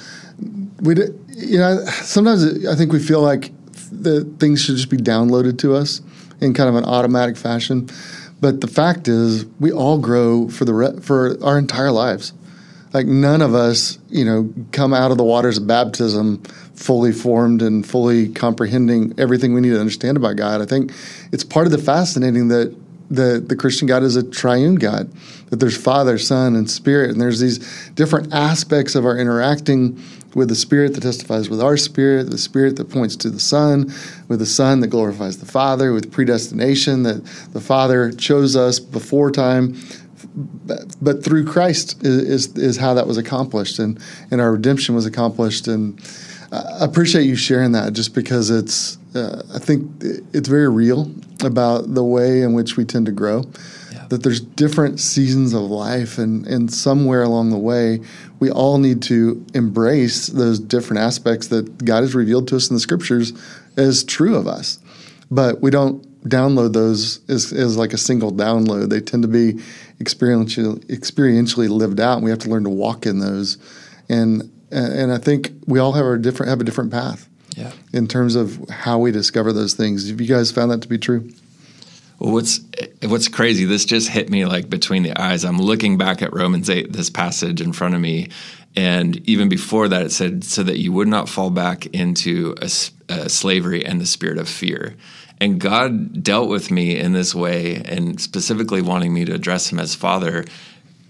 we, 0.81 0.95
you 1.29 1.57
know, 1.57 1.83
sometimes 1.86 2.65
I 2.67 2.75
think 2.75 2.91
we 2.91 3.00
feel 3.00 3.21
like 3.21 3.51
the 3.91 4.24
things 4.39 4.62
should 4.62 4.75
just 4.75 4.89
be 4.89 4.98
downloaded 4.98 5.57
to 5.60 5.75
us 5.75 6.01
in 6.39 6.53
kind 6.53 6.69
of 6.69 6.75
an 6.75 6.86
automatic 6.86 7.38
fashion. 7.38 7.88
But 8.41 8.62
the 8.62 8.67
fact 8.67 9.07
is, 9.07 9.45
we 9.60 9.71
all 9.71 10.00
grow 10.00 10.50
for 10.50 10.65
the 10.65 10.74
re- 10.74 11.00
for 11.00 11.38
our 11.43 11.57
entire 11.57 11.91
lives. 11.91 12.33
Like 12.91 13.05
none 13.05 13.41
of 13.41 13.53
us, 13.53 14.00
you 14.10 14.25
know, 14.25 14.53
come 14.74 14.93
out 14.93 15.12
of 15.12 15.17
the 15.17 15.24
waters 15.24 15.57
of 15.57 15.67
baptism 15.67 16.43
fully 16.74 17.13
formed 17.13 17.62
and 17.62 17.88
fully 17.88 18.27
comprehending 18.29 19.13
everything 19.17 19.53
we 19.53 19.62
need 19.62 19.69
to 19.69 19.79
understand 19.79 20.17
about 20.17 20.36
God. 20.36 20.62
I 20.62 20.65
think 20.65 20.91
it's 21.31 21.43
part 21.43 21.67
of 21.67 21.71
the 21.71 21.77
fascinating 21.77 22.50
that 22.50 22.75
the 23.10 23.43
the 23.45 23.55
Christian 23.55 23.88
God 23.88 24.03
is 24.03 24.15
a 24.15 24.24
triune 24.24 24.75
God, 24.75 25.12
that 25.50 25.57
there's 25.57 25.77
Father, 25.77 26.17
Son, 26.17 26.55
and 26.55 26.69
Spirit, 26.69 27.12
and 27.12 27.21
there's 27.21 27.39
these 27.39 27.60
different 27.91 28.33
aspects 28.33 28.95
of 28.95 29.05
our 29.05 29.17
interacting 29.17 30.01
with 30.36 30.50
the 30.50 30.56
Spirit 30.56 30.94
that 30.94 31.02
testifies 31.02 31.50
with 31.50 31.62
our 31.62 31.78
spirit, 31.78 32.30
the 32.30 32.38
Spirit 32.38 32.76
that 32.78 32.90
points 32.90 33.16
to 33.18 33.30
the 33.30 33.40
Son, 33.40 33.94
with 34.28 34.40
the 34.40 34.46
Son 34.46 34.80
that 34.80 34.88
glorifies 34.88 35.38
the 35.38 35.46
Father, 35.46 35.94
with 35.94 36.12
predestination 36.12 37.04
that 37.04 37.24
the 37.54 37.62
Father 37.62 38.12
chose 38.12 38.56
us 38.56 38.80
before 38.80 39.32
time. 39.32 39.76
But 41.02 41.24
through 41.24 41.46
Christ 41.46 42.04
is, 42.04 42.48
is, 42.48 42.58
is 42.58 42.78
how 42.78 42.94
that 42.94 43.08
was 43.08 43.18
accomplished, 43.18 43.80
and, 43.80 44.00
and 44.30 44.40
our 44.40 44.54
redemption 44.54 44.96
was 44.96 45.06
accomplished. 45.06 45.68
And 45.68 46.00
I 46.52 46.86
appreciate 46.86 47.24
you 47.24 47.36
sharing 47.36 47.74
that, 47.74 47.94
just 47.94 48.16
because 48.16 48.50
it's 48.50 48.98
uh, 49.16 49.44
I 49.54 49.60
think 49.60 49.90
it's 50.34 50.48
very 50.48 50.70
real 50.70 51.12
about 51.44 51.94
the 51.94 52.04
way 52.04 52.42
in 52.42 52.54
which 52.54 52.78
we 52.78 52.86
tend 52.86 53.08
to 53.08 53.12
grow. 53.12 53.44
That 54.12 54.24
there's 54.24 54.41
different 54.41 55.00
seasons 55.00 55.53
of 55.53 55.62
life, 55.62 56.18
and, 56.18 56.46
and 56.46 56.72
somewhere 56.72 57.24
along 57.24 57.51
the 57.51 57.58
way, 57.58 58.01
we 58.41 58.51
all 58.51 58.77
need 58.77 59.01
to 59.03 59.46
embrace 59.53 60.27
those 60.27 60.60
different 60.60 61.01
aspects 61.01 61.48
that 61.48 61.86
God 61.86 62.01
has 62.01 62.13
revealed 62.13 62.50
to 62.50 62.58
us 62.58 62.70
in 62.70 62.75
the 62.75 62.82
scriptures 62.82 63.32
as 63.77 64.03
true 64.03 64.36
of 64.36 64.48
us. 64.48 64.80
But 65.32 65.62
we 65.62 65.72
don't 65.72 66.06
download 66.27 66.74
those 66.74 67.22
as, 67.30 67.53
as 67.53 67.77
like 67.77 67.94
a 67.94 67.98
single 67.98 68.34
download. 68.34 68.89
They 68.89 69.00
tend 69.00 69.24
to 69.24 69.30
be 69.30 69.53
experientially, 70.01 70.84
experientially 70.88 71.70
lived 71.70 72.01
out, 72.01 72.15
and 72.15 72.25
we 72.25 72.32
have 72.32 72.39
to 72.39 72.50
learn 72.50 72.65
to 72.65 72.70
walk 72.70 73.06
in 73.06 73.20
those. 73.20 73.58
And 74.10 74.51
and 74.72 75.12
I 75.13 75.20
think 75.20 75.51
we 75.68 75.80
all 75.80 75.94
have 75.94 76.06
a 76.06 76.18
different 76.18 76.50
have 76.50 76.60
a 76.60 76.65
different 76.65 76.91
path 76.91 77.30
yeah. 77.56 77.72
in 77.94 78.08
terms 78.08 78.36
of 78.36 78.70
how 78.70 79.00
we 79.00 79.12
discover 79.12 79.53
those 79.53 79.74
things. 79.74 80.10
Have 80.10 80.20
you 80.20 80.27
guys 80.27 80.51
found 80.51 80.72
that 80.72 80.82
to 80.82 80.88
be 80.89 80.98
true? 80.98 81.30
What's 82.22 82.60
what's 83.01 83.28
crazy? 83.28 83.66
This 83.66 83.84
just 83.84 84.08
hit 84.08 84.30
me 84.30 84.46
like 84.46 84.70
between 84.70 85.01
the 85.01 85.20
eyes. 85.20 85.44
I'm 85.44 85.60
looking 85.60 85.98
back 85.98 86.22
at 86.22 86.34
Romans 86.34 86.70
eight, 86.70 86.94
this 86.94 87.10
passage 87.10 87.62
in 87.62 87.74
front 87.74 87.96
of 87.96 88.01
me, 88.01 88.30
and 88.75 89.28
even 89.28 89.50
before 89.50 89.88
that, 89.88 90.06
it 90.06 90.12
said, 90.12 90.44
"So 90.44 90.62
that 90.62 90.78
you 90.78 90.92
would 90.92 91.08
not 91.08 91.30
fall 91.30 91.50
back 91.50 91.88
into 91.88 92.54
a, 92.62 92.70
a 93.10 93.28
slavery 93.28 93.84
and 93.84 94.00
the 94.00 94.06
spirit 94.06 94.38
of 94.38 94.48
fear." 94.48 94.96
And 95.40 95.60
God 95.60 96.22
dealt 96.22 96.48
with 96.48 96.70
me 96.70 96.96
in 96.96 97.13
this 97.13 97.34
way, 97.34 97.78
and 97.86 98.22
specifically 98.22 98.84
wanting 98.84 99.16
me 99.16 99.25
to 99.25 99.34
address 99.34 99.72
Him 99.72 99.80
as 99.80 99.96
Father. 99.96 100.46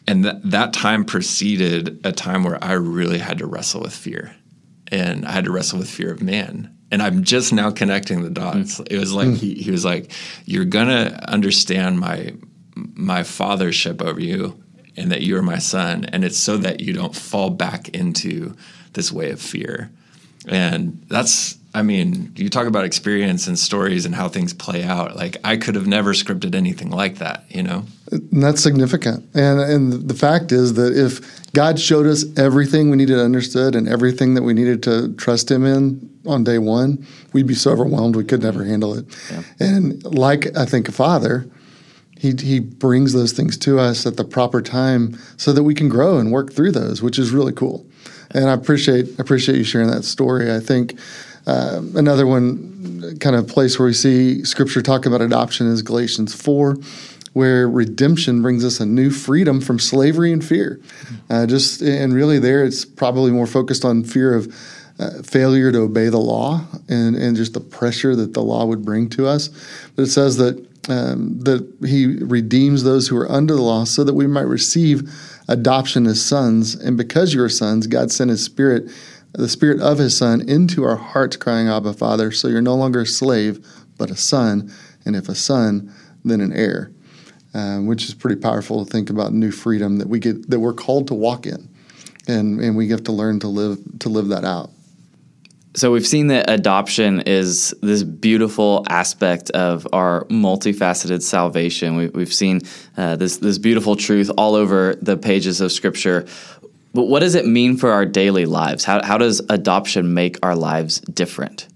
And 0.07 0.23
th- 0.23 0.37
that 0.45 0.71
time 0.71 1.03
preceded 1.03 1.99
a 2.05 2.13
time 2.13 2.45
where 2.45 2.63
I 2.63 2.71
really 2.71 3.19
had 3.19 3.39
to 3.39 3.45
wrestle 3.45 3.81
with 3.81 3.93
fear 3.93 4.33
and 4.91 5.25
I 5.25 5.31
had 5.31 5.45
to 5.45 5.51
wrestle 5.51 5.79
with 5.79 5.89
fear 5.89 6.11
of 6.11 6.21
man. 6.21 6.75
And 6.91 7.01
I'm 7.01 7.23
just 7.23 7.53
now 7.53 7.71
connecting 7.71 8.21
the 8.21 8.29
dots. 8.29 8.79
Mm. 8.79 8.91
It 8.91 8.99
was 8.99 9.13
like 9.13 9.29
mm. 9.29 9.37
he, 9.37 9.55
he 9.55 9.71
was 9.71 9.85
like, 9.85 10.11
"You're 10.45 10.65
gonna 10.65 11.19
understand 11.27 11.99
my 11.99 12.33
my 12.75 13.21
fathership 13.21 14.01
over 14.01 14.19
you, 14.19 14.61
and 14.97 15.11
that 15.11 15.21
you 15.21 15.37
are 15.37 15.41
my 15.41 15.59
son, 15.59 16.05
and 16.05 16.25
it's 16.25 16.37
so 16.37 16.57
that 16.57 16.81
you 16.81 16.93
don't 16.93 17.15
fall 17.15 17.49
back 17.49 17.89
into 17.89 18.55
this 18.93 19.11
way 19.11 19.31
of 19.31 19.41
fear." 19.41 19.91
And 20.47 21.03
that's 21.07 21.57
I 21.73 21.83
mean, 21.83 22.33
you 22.35 22.49
talk 22.49 22.67
about 22.67 22.83
experience 22.83 23.47
and 23.47 23.57
stories 23.57 24.05
and 24.05 24.13
how 24.13 24.27
things 24.27 24.53
play 24.53 24.83
out. 24.83 25.15
Like 25.15 25.37
I 25.43 25.55
could 25.55 25.75
have 25.75 25.87
never 25.87 26.13
scripted 26.13 26.53
anything 26.53 26.89
like 26.89 27.19
that, 27.19 27.45
you 27.49 27.63
know. 27.63 27.85
And 28.11 28.43
that's 28.43 28.61
significant. 28.61 29.23
And 29.33 29.59
and 29.59 30.09
the 30.09 30.13
fact 30.13 30.51
is 30.51 30.73
that 30.73 30.97
if 30.97 31.21
God 31.53 31.79
showed 31.79 32.07
us 32.07 32.25
everything 32.37 32.89
we 32.89 32.97
needed 32.97 33.19
understood 33.19 33.75
and 33.75 33.87
everything 33.87 34.33
that 34.33 34.43
we 34.43 34.53
needed 34.53 34.83
to 34.83 35.13
trust 35.13 35.49
Him 35.49 35.65
in 35.65 36.09
on 36.25 36.43
day 36.43 36.57
one, 36.57 37.05
we'd 37.31 37.47
be 37.47 37.55
so 37.55 37.71
overwhelmed 37.71 38.15
we 38.15 38.25
could 38.25 38.43
never 38.43 38.65
handle 38.65 38.93
it. 38.93 39.05
Yeah. 39.31 39.43
And 39.59 40.03
like 40.03 40.55
I 40.57 40.65
think 40.65 40.89
a 40.89 40.91
father, 40.91 41.49
he 42.19 42.33
he 42.37 42.59
brings 42.59 43.13
those 43.13 43.31
things 43.31 43.57
to 43.59 43.79
us 43.79 44.05
at 44.05 44.17
the 44.17 44.25
proper 44.25 44.61
time 44.61 45.17
so 45.37 45.53
that 45.53 45.63
we 45.63 45.73
can 45.73 45.87
grow 45.87 46.17
and 46.17 46.33
work 46.33 46.51
through 46.51 46.73
those, 46.73 47.01
which 47.01 47.17
is 47.17 47.31
really 47.31 47.53
cool. 47.53 47.85
And 48.31 48.49
I 48.49 48.53
appreciate 48.53 49.17
appreciate 49.19 49.57
you 49.57 49.63
sharing 49.63 49.89
that 49.89 50.03
story. 50.03 50.53
I 50.53 50.59
think 50.59 50.99
uh, 51.47 51.81
another 51.95 52.25
one, 52.27 53.17
kind 53.19 53.35
of 53.35 53.47
place 53.47 53.79
where 53.79 53.87
we 53.87 53.93
see 53.93 54.43
Scripture 54.43 54.81
talk 54.81 55.05
about 55.05 55.21
adoption 55.21 55.67
is 55.67 55.81
Galatians 55.81 56.33
four, 56.33 56.77
where 57.33 57.69
redemption 57.69 58.41
brings 58.41 58.63
us 58.63 58.79
a 58.79 58.85
new 58.85 59.09
freedom 59.09 59.61
from 59.61 59.79
slavery 59.79 60.31
and 60.31 60.43
fear. 60.43 60.79
Uh, 61.29 61.45
just 61.45 61.81
and 61.81 62.13
really, 62.13 62.39
there 62.39 62.63
it's 62.63 62.85
probably 62.85 63.31
more 63.31 63.47
focused 63.47 63.85
on 63.85 64.03
fear 64.03 64.33
of. 64.35 64.53
Uh, 64.99 65.23
failure 65.23 65.71
to 65.71 65.79
obey 65.79 66.09
the 66.09 66.19
law 66.19 66.61
and, 66.87 67.15
and 67.15 67.35
just 67.35 67.53
the 67.53 67.59
pressure 67.59 68.15
that 68.15 68.35
the 68.35 68.41
law 68.41 68.65
would 68.65 68.85
bring 68.85 69.09
to 69.09 69.25
us. 69.25 69.49
But 69.95 70.03
it 70.03 70.11
says 70.11 70.37
that 70.37 70.63
um, 70.89 71.39
that 71.39 71.67
he 71.85 72.05
redeems 72.05 72.83
those 72.83 73.07
who 73.07 73.17
are 73.17 73.31
under 73.31 73.55
the 73.55 73.61
law 73.61 73.85
so 73.85 74.03
that 74.03 74.13
we 74.13 74.27
might 74.27 74.41
receive 74.41 75.09
adoption 75.47 76.05
as 76.05 76.23
sons. 76.23 76.75
And 76.75 76.97
because 76.97 77.33
you 77.33 77.41
are 77.41 77.49
sons, 77.49 77.87
God 77.87 78.11
sent 78.11 78.29
his 78.29 78.43
spirit 78.43 78.91
the 79.33 79.49
Spirit 79.49 79.79
of 79.81 79.97
His 79.97 80.15
Son 80.17 80.47
into 80.47 80.83
our 80.83 80.95
hearts, 80.97 81.37
crying, 81.37 81.67
Abba, 81.67 81.93
Father. 81.93 82.31
So 82.31 82.47
you're 82.47 82.61
no 82.61 82.75
longer 82.75 83.01
a 83.01 83.05
slave, 83.05 83.65
but 83.97 84.11
a 84.11 84.15
son. 84.15 84.71
And 85.05 85.15
if 85.15 85.29
a 85.29 85.35
son, 85.35 85.93
then 86.23 86.41
an 86.41 86.53
heir, 86.53 86.91
um, 87.53 87.87
which 87.87 88.05
is 88.05 88.13
pretty 88.13 88.39
powerful 88.39 88.85
to 88.85 88.91
think 88.91 89.09
about 89.09 89.33
new 89.33 89.51
freedom 89.51 89.97
that 89.97 90.07
we 90.07 90.19
get 90.19 90.49
that 90.49 90.59
we're 90.59 90.73
called 90.73 91.07
to 91.07 91.13
walk 91.13 91.45
in, 91.45 91.69
and 92.27 92.59
and 92.61 92.77
we 92.77 92.89
have 92.89 93.03
to 93.05 93.11
learn 93.11 93.39
to 93.39 93.47
live 93.47 93.79
to 93.99 94.09
live 94.09 94.27
that 94.27 94.45
out. 94.45 94.69
So 95.73 95.91
we've 95.91 96.05
seen 96.05 96.27
that 96.27 96.49
adoption 96.49 97.21
is 97.21 97.73
this 97.81 98.03
beautiful 98.03 98.85
aspect 98.89 99.51
of 99.51 99.87
our 99.93 100.25
multifaceted 100.25 101.21
salvation. 101.21 101.95
We, 101.95 102.21
have 102.21 102.33
seen 102.33 102.59
uh, 102.97 103.15
this 103.15 103.37
this 103.37 103.57
beautiful 103.57 103.95
truth 103.95 104.29
all 104.37 104.55
over 104.55 104.95
the 105.01 105.15
pages 105.15 105.61
of 105.61 105.71
Scripture. 105.71 106.27
But 106.93 107.03
what 107.03 107.21
does 107.21 107.35
it 107.35 107.45
mean 107.45 107.77
for 107.77 107.91
our 107.91 108.05
daily 108.05 108.45
lives? 108.45 108.83
How, 108.83 109.03
how 109.03 109.17
does 109.17 109.41
adoption 109.49 110.13
make 110.13 110.37
our 110.43 110.55
lives 110.55 110.99
different? 111.01 111.67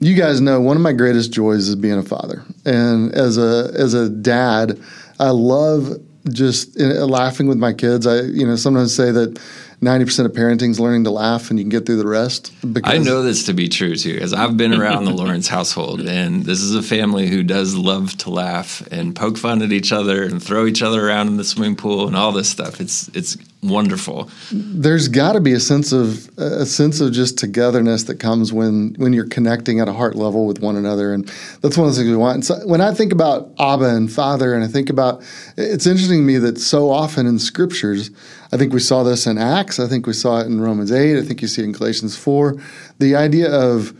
You 0.00 0.14
guys 0.14 0.40
know 0.40 0.60
one 0.60 0.76
of 0.76 0.82
my 0.82 0.92
greatest 0.92 1.32
joys 1.32 1.68
is 1.68 1.76
being 1.76 1.98
a 1.98 2.02
father, 2.02 2.42
and 2.64 3.12
as 3.12 3.36
a 3.36 3.70
as 3.74 3.92
a 3.92 4.08
dad, 4.08 4.80
I 5.18 5.28
love 5.28 6.00
just 6.32 6.80
uh, 6.80 7.04
laughing 7.04 7.48
with 7.48 7.58
my 7.58 7.74
kids. 7.74 8.06
I 8.06 8.22
you 8.22 8.46
know 8.46 8.56
sometimes 8.56 8.94
say 8.94 9.10
that 9.10 9.38
90% 9.82 10.26
of 10.26 10.32
parenting 10.32 10.70
is 10.70 10.78
learning 10.78 11.04
to 11.04 11.10
laugh 11.10 11.48
and 11.48 11.58
you 11.58 11.64
can 11.64 11.70
get 11.70 11.86
through 11.86 11.96
the 11.96 12.06
rest. 12.06 12.52
I 12.84 12.98
know 12.98 13.22
this 13.22 13.44
to 13.44 13.54
be 13.54 13.68
true 13.68 13.96
too, 13.96 14.14
because 14.14 14.34
I've 14.34 14.56
been 14.56 14.74
around 14.74 15.04
the 15.04 15.12
Lawrence 15.12 15.48
household 15.56 16.00
and 16.00 16.44
this 16.44 16.60
is 16.60 16.74
a 16.74 16.82
family 16.82 17.28
who 17.28 17.42
does 17.42 17.74
love 17.74 18.16
to 18.18 18.30
laugh 18.30 18.86
and 18.90 19.16
poke 19.16 19.38
fun 19.38 19.62
at 19.62 19.72
each 19.72 19.90
other 19.90 20.22
and 20.22 20.42
throw 20.42 20.66
each 20.66 20.82
other 20.82 21.06
around 21.06 21.28
in 21.28 21.38
the 21.38 21.44
swimming 21.44 21.76
pool 21.76 22.06
and 22.06 22.14
all 22.14 22.30
this 22.30 22.50
stuff. 22.50 22.80
It's, 22.80 23.08
it's 23.08 23.38
wonderful. 23.62 24.30
There's 24.52 25.08
got 25.08 25.32
to 25.32 25.40
be 25.40 25.52
a 25.52 25.60
sense 25.60 25.92
of 25.92 26.28
a 26.38 26.64
sense 26.64 27.00
of 27.00 27.12
just 27.12 27.38
togetherness 27.38 28.04
that 28.04 28.16
comes 28.16 28.52
when 28.52 28.94
when 28.96 29.12
you're 29.12 29.28
connecting 29.28 29.80
at 29.80 29.88
a 29.88 29.92
heart 29.92 30.16
level 30.16 30.46
with 30.46 30.60
one 30.60 30.76
another, 30.76 31.12
and 31.12 31.28
that's 31.60 31.76
one 31.76 31.88
of 31.88 31.94
the 31.94 32.00
things 32.00 32.10
we 32.10 32.16
want. 32.16 32.34
And 32.36 32.44
so 32.44 32.54
when 32.66 32.80
I 32.80 32.94
think 32.94 33.12
about 33.12 33.52
Abba 33.58 33.94
and 33.96 34.10
Father, 34.10 34.54
and 34.54 34.64
I 34.64 34.68
think 34.68 34.90
about, 34.90 35.22
it's 35.56 35.86
interesting 35.86 36.20
to 36.20 36.24
me 36.24 36.38
that 36.38 36.58
so 36.58 36.90
often 36.90 37.26
in 37.26 37.38
scriptures, 37.38 38.10
I 38.52 38.56
think 38.56 38.72
we 38.72 38.80
saw 38.80 39.02
this 39.02 39.26
in 39.26 39.38
Acts, 39.38 39.78
I 39.78 39.86
think 39.86 40.06
we 40.06 40.12
saw 40.12 40.40
it 40.40 40.46
in 40.46 40.60
Romans 40.60 40.92
eight, 40.92 41.18
I 41.18 41.22
think 41.22 41.42
you 41.42 41.48
see 41.48 41.62
it 41.62 41.66
in 41.66 41.72
Galatians 41.72 42.16
four, 42.16 42.56
the 42.98 43.14
idea 43.16 43.50
of 43.50 43.94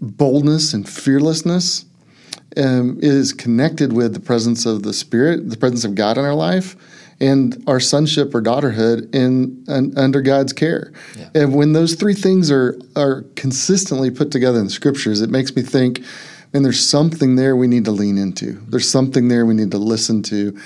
boldness 0.00 0.74
and 0.74 0.88
fearlessness. 0.88 1.86
Um, 2.56 3.00
is 3.02 3.32
connected 3.32 3.92
with 3.92 4.14
the 4.14 4.20
presence 4.20 4.64
of 4.64 4.84
the 4.84 4.92
Spirit, 4.92 5.50
the 5.50 5.56
presence 5.56 5.84
of 5.84 5.96
God 5.96 6.18
in 6.18 6.24
our 6.24 6.36
life, 6.36 6.76
and 7.18 7.60
our 7.66 7.80
sonship 7.80 8.32
or 8.32 8.40
daughterhood 8.40 9.12
in, 9.12 9.64
in 9.66 9.98
under 9.98 10.22
God's 10.22 10.52
care. 10.52 10.92
Yeah. 11.18 11.30
And 11.34 11.54
when 11.56 11.72
those 11.72 11.96
three 11.96 12.14
things 12.14 12.52
are 12.52 12.78
are 12.94 13.24
consistently 13.34 14.08
put 14.08 14.30
together 14.30 14.60
in 14.60 14.66
the 14.66 14.70
scriptures, 14.70 15.20
it 15.20 15.30
makes 15.30 15.56
me 15.56 15.62
think, 15.62 16.04
and 16.52 16.64
there's 16.64 16.78
something 16.78 17.34
there 17.34 17.56
we 17.56 17.66
need 17.66 17.86
to 17.86 17.90
lean 17.90 18.16
into. 18.16 18.52
There's 18.68 18.88
something 18.88 19.26
there 19.26 19.44
we 19.44 19.54
need 19.54 19.72
to 19.72 19.78
listen 19.78 20.22
to. 20.24 20.56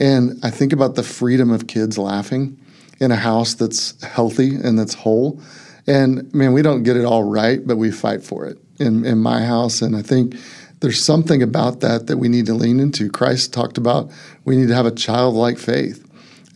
And 0.00 0.40
I 0.42 0.50
think 0.50 0.72
about 0.72 0.96
the 0.96 1.04
freedom 1.04 1.52
of 1.52 1.68
kids 1.68 1.96
laughing 1.96 2.58
in 2.98 3.10
a 3.10 3.16
house 3.16 3.54
that's 3.54 4.02
healthy 4.02 4.54
and 4.54 4.78
that's 4.78 4.94
whole. 4.94 5.40
And 5.86 6.32
man, 6.34 6.52
we 6.52 6.62
don't 6.62 6.82
get 6.82 6.96
it 6.96 7.04
all 7.04 7.22
right, 7.22 7.64
but 7.64 7.76
we 7.76 7.90
fight 7.90 8.22
for 8.22 8.46
it 8.46 8.58
in, 8.78 9.04
in 9.04 9.18
my 9.18 9.44
house. 9.44 9.82
And 9.82 9.94
I 9.94 10.02
think 10.02 10.34
there's 10.80 11.02
something 11.02 11.42
about 11.42 11.80
that 11.80 12.06
that 12.06 12.18
we 12.18 12.28
need 12.28 12.46
to 12.46 12.54
lean 12.54 12.80
into. 12.80 13.08
Christ 13.08 13.52
talked 13.52 13.78
about 13.78 14.10
we 14.44 14.56
need 14.56 14.68
to 14.68 14.74
have 14.74 14.86
a 14.86 14.90
childlike 14.90 15.58
faith. 15.58 16.02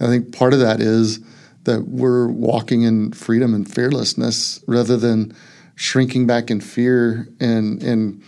I 0.00 0.06
think 0.06 0.32
part 0.32 0.52
of 0.52 0.60
that 0.60 0.80
is 0.80 1.20
that 1.64 1.88
we're 1.88 2.28
walking 2.28 2.82
in 2.82 3.12
freedom 3.12 3.54
and 3.54 3.70
fearlessness 3.70 4.62
rather 4.66 4.96
than 4.96 5.34
shrinking 5.76 6.26
back 6.26 6.50
in 6.50 6.60
fear 6.60 7.28
and 7.38 7.82
and 7.82 8.22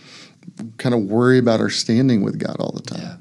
kind 0.77 0.93
of 0.93 1.01
worry 1.01 1.39
about 1.39 1.59
our 1.59 1.69
standing 1.69 2.21
with 2.21 2.39
God 2.39 2.57
all 2.59 2.71
the 2.71 2.81
time. 2.81 3.01
Yeah. 3.01 3.15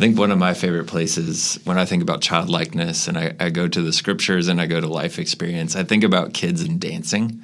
I 0.00 0.02
think 0.02 0.18
one 0.18 0.30
of 0.30 0.38
my 0.38 0.54
favorite 0.54 0.86
places 0.86 1.60
when 1.64 1.76
I 1.76 1.84
think 1.84 2.02
about 2.02 2.22
childlikeness 2.22 3.06
and 3.06 3.18
I, 3.18 3.36
I, 3.38 3.50
go 3.50 3.68
to 3.68 3.82
the 3.82 3.92
scriptures 3.92 4.48
and 4.48 4.58
I 4.58 4.64
go 4.64 4.80
to 4.80 4.86
life 4.86 5.18
experience, 5.18 5.76
I 5.76 5.84
think 5.84 6.04
about 6.04 6.32
kids 6.32 6.62
and 6.62 6.80
dancing. 6.80 7.42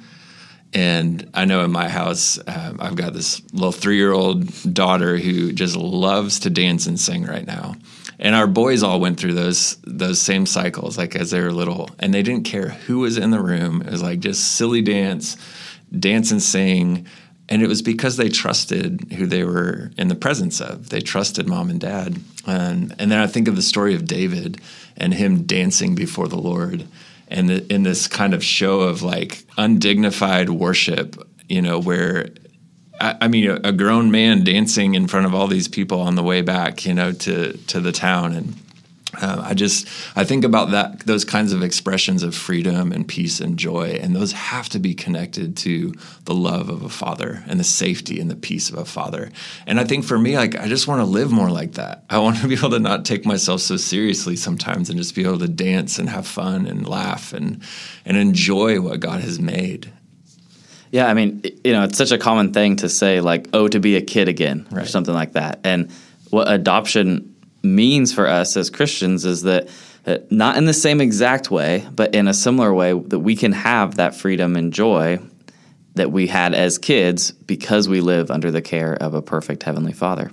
And 0.73 1.29
I 1.35 1.45
know 1.45 1.63
in 1.63 1.71
my 1.71 1.87
house, 1.87 2.39
um, 2.47 2.77
I've 2.79 2.95
got 2.95 3.13
this 3.13 3.43
little 3.53 3.71
three 3.71 3.97
year 3.97 4.11
old 4.11 4.73
daughter 4.73 5.17
who 5.17 5.53
just 5.53 5.75
loves 5.75 6.39
to 6.39 6.49
dance 6.49 6.87
and 6.87 6.99
sing 6.99 7.27
right 7.27 7.45
now. 7.45 7.75
And 8.17 8.33
our 8.33 8.47
boys 8.47 8.81
all 8.81 8.99
went 8.99 9.19
through 9.19 9.33
those 9.33 9.77
those 9.83 10.19
same 10.19 10.47
cycles, 10.47 10.97
like 10.97 11.15
as 11.15 11.29
they 11.29 11.41
were 11.41 11.51
little, 11.51 11.91
and 11.99 12.11
they 12.11 12.23
didn't 12.23 12.45
care 12.45 12.69
who 12.69 12.97
was 12.97 13.19
in 13.19 13.29
the 13.29 13.39
room. 13.39 13.83
It 13.83 13.91
was 13.91 14.01
like 14.01 14.19
just 14.19 14.53
silly 14.53 14.81
dance, 14.81 15.37
dance 15.95 16.31
and 16.31 16.41
sing 16.41 17.05
and 17.49 17.61
it 17.61 17.67
was 17.67 17.81
because 17.81 18.17
they 18.17 18.29
trusted 18.29 19.13
who 19.13 19.25
they 19.25 19.43
were 19.43 19.91
in 19.97 20.09
the 20.09 20.15
presence 20.15 20.59
of. 20.59 20.89
They 20.89 20.99
trusted 20.99 21.47
mom 21.47 21.69
and 21.69 21.79
dad. 21.79 22.19
And, 22.45 22.93
and 22.99 23.11
then 23.11 23.19
I 23.19 23.27
think 23.27 23.47
of 23.47 23.55
the 23.55 23.61
story 23.61 23.95
of 23.95 24.05
David 24.05 24.59
and 24.97 25.13
him 25.13 25.43
dancing 25.43 25.95
before 25.95 26.27
the 26.27 26.37
Lord 26.37 26.87
and 27.29 27.49
the, 27.49 27.73
in 27.73 27.83
this 27.83 28.07
kind 28.07 28.33
of 28.33 28.43
show 28.43 28.81
of 28.81 29.01
like 29.01 29.45
undignified 29.57 30.49
worship, 30.49 31.15
you 31.47 31.61
know, 31.61 31.79
where 31.79 32.29
I, 32.99 33.15
I 33.21 33.27
mean, 33.27 33.49
a, 33.49 33.55
a, 33.65 33.71
grown 33.71 34.11
man 34.11 34.43
dancing 34.43 34.95
in 34.95 35.07
front 35.07 35.25
of 35.25 35.35
all 35.35 35.47
these 35.47 35.67
people 35.67 36.01
on 36.01 36.15
the 36.15 36.23
way 36.23 36.41
back, 36.41 36.85
you 36.85 36.93
know, 36.93 37.11
to 37.11 37.53
to 37.53 37.79
the 37.79 37.91
town, 37.91 38.33
and 38.33 38.55
uh, 39.15 39.41
I 39.43 39.53
just 39.53 39.87
I 40.17 40.25
think 40.25 40.43
about 40.43 40.71
that 40.71 40.99
those 41.01 41.23
kinds 41.23 41.53
of 41.53 41.63
expressions 41.63 42.23
of 42.23 42.35
freedom 42.35 42.91
and 42.91 43.07
peace 43.07 43.39
and 43.39 43.57
joy, 43.57 43.99
and 44.01 44.15
those 44.15 44.33
have 44.33 44.67
to 44.69 44.79
be 44.79 44.93
connected 44.93 45.55
to 45.57 45.93
the 46.25 46.33
love 46.33 46.69
of 46.69 46.83
a 46.83 46.89
father 46.89 47.43
and 47.47 47.59
the 47.59 47.63
safety 47.63 48.19
and 48.19 48.29
the 48.29 48.35
peace 48.35 48.69
of 48.69 48.77
a 48.77 48.83
father. 48.83 49.31
And 49.65 49.79
I 49.79 49.85
think 49.85 50.03
for 50.03 50.19
me, 50.19 50.35
like 50.35 50.59
I 50.59 50.67
just 50.67 50.87
want 50.87 50.99
to 50.99 51.05
live 51.05 51.31
more 51.31 51.49
like 51.49 51.73
that. 51.73 52.03
I 52.09 52.19
want 52.19 52.37
to 52.37 52.47
be 52.47 52.55
able 52.55 52.71
to 52.71 52.79
not 52.79 53.05
take 53.05 53.25
myself 53.25 53.61
so 53.61 53.77
seriously 53.77 54.35
sometimes, 54.35 54.89
and 54.89 54.99
just 54.99 55.15
be 55.15 55.23
able 55.23 55.39
to 55.39 55.47
dance 55.47 55.99
and 55.99 56.09
have 56.09 56.27
fun 56.27 56.67
and 56.67 56.87
laugh 56.87 57.31
and 57.31 57.63
and 58.05 58.17
enjoy 58.17 58.81
what 58.81 58.99
God 58.99 59.21
has 59.21 59.39
made. 59.39 59.91
Yeah, 60.91 61.07
I 61.07 61.13
mean, 61.13 61.43
you 61.63 61.71
know, 61.71 61.83
it's 61.83 61.97
such 61.97 62.11
a 62.11 62.17
common 62.17 62.51
thing 62.51 62.75
to 62.77 62.89
say 62.89 63.21
like, 63.21 63.47
"Oh, 63.53 63.69
to 63.69 63.79
be 63.79 63.95
a 63.95 64.01
kid 64.01 64.27
again" 64.27 64.67
or 64.73 64.85
something 64.85 65.13
like 65.13 65.33
that, 65.33 65.61
and 65.63 65.89
what 66.29 66.51
adoption 66.51 67.36
means 67.75 68.13
for 68.13 68.27
us 68.27 68.57
as 68.57 68.69
Christians 68.69 69.25
is 69.25 69.43
that 69.43 69.69
uh, 70.05 70.17
not 70.29 70.57
in 70.57 70.65
the 70.65 70.73
same 70.73 71.01
exact 71.01 71.51
way, 71.51 71.85
but 71.91 72.15
in 72.15 72.27
a 72.27 72.33
similar 72.33 72.73
way 72.73 72.93
that 72.93 73.19
we 73.19 73.35
can 73.35 73.51
have 73.51 73.95
that 73.95 74.15
freedom 74.15 74.55
and 74.55 74.71
joy 74.73 75.19
that 75.95 76.11
we 76.11 76.27
had 76.27 76.53
as 76.53 76.77
kids 76.77 77.31
because 77.31 77.89
we 77.89 77.99
live 77.99 78.31
under 78.31 78.51
the 78.51 78.61
care 78.61 78.93
of 78.93 79.13
a 79.13 79.21
perfect 79.21 79.63
heavenly 79.63 79.93
Father. 79.93 80.31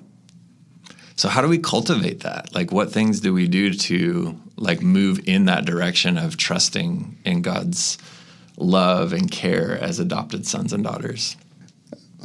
So 1.16 1.28
how 1.28 1.42
do 1.42 1.48
we 1.48 1.58
cultivate 1.58 2.20
that? 2.20 2.54
Like 2.54 2.72
what 2.72 2.92
things 2.92 3.20
do 3.20 3.32
we 3.32 3.48
do 3.48 3.72
to 3.72 4.40
like 4.56 4.82
move 4.82 5.20
in 5.26 5.46
that 5.46 5.64
direction 5.64 6.18
of 6.18 6.36
trusting 6.36 7.18
in 7.24 7.42
God's 7.42 7.98
love 8.56 9.12
and 9.12 9.30
care 9.30 9.78
as 9.78 9.98
adopted 9.98 10.46
sons 10.46 10.72
and 10.72 10.84
daughters? 10.84 11.36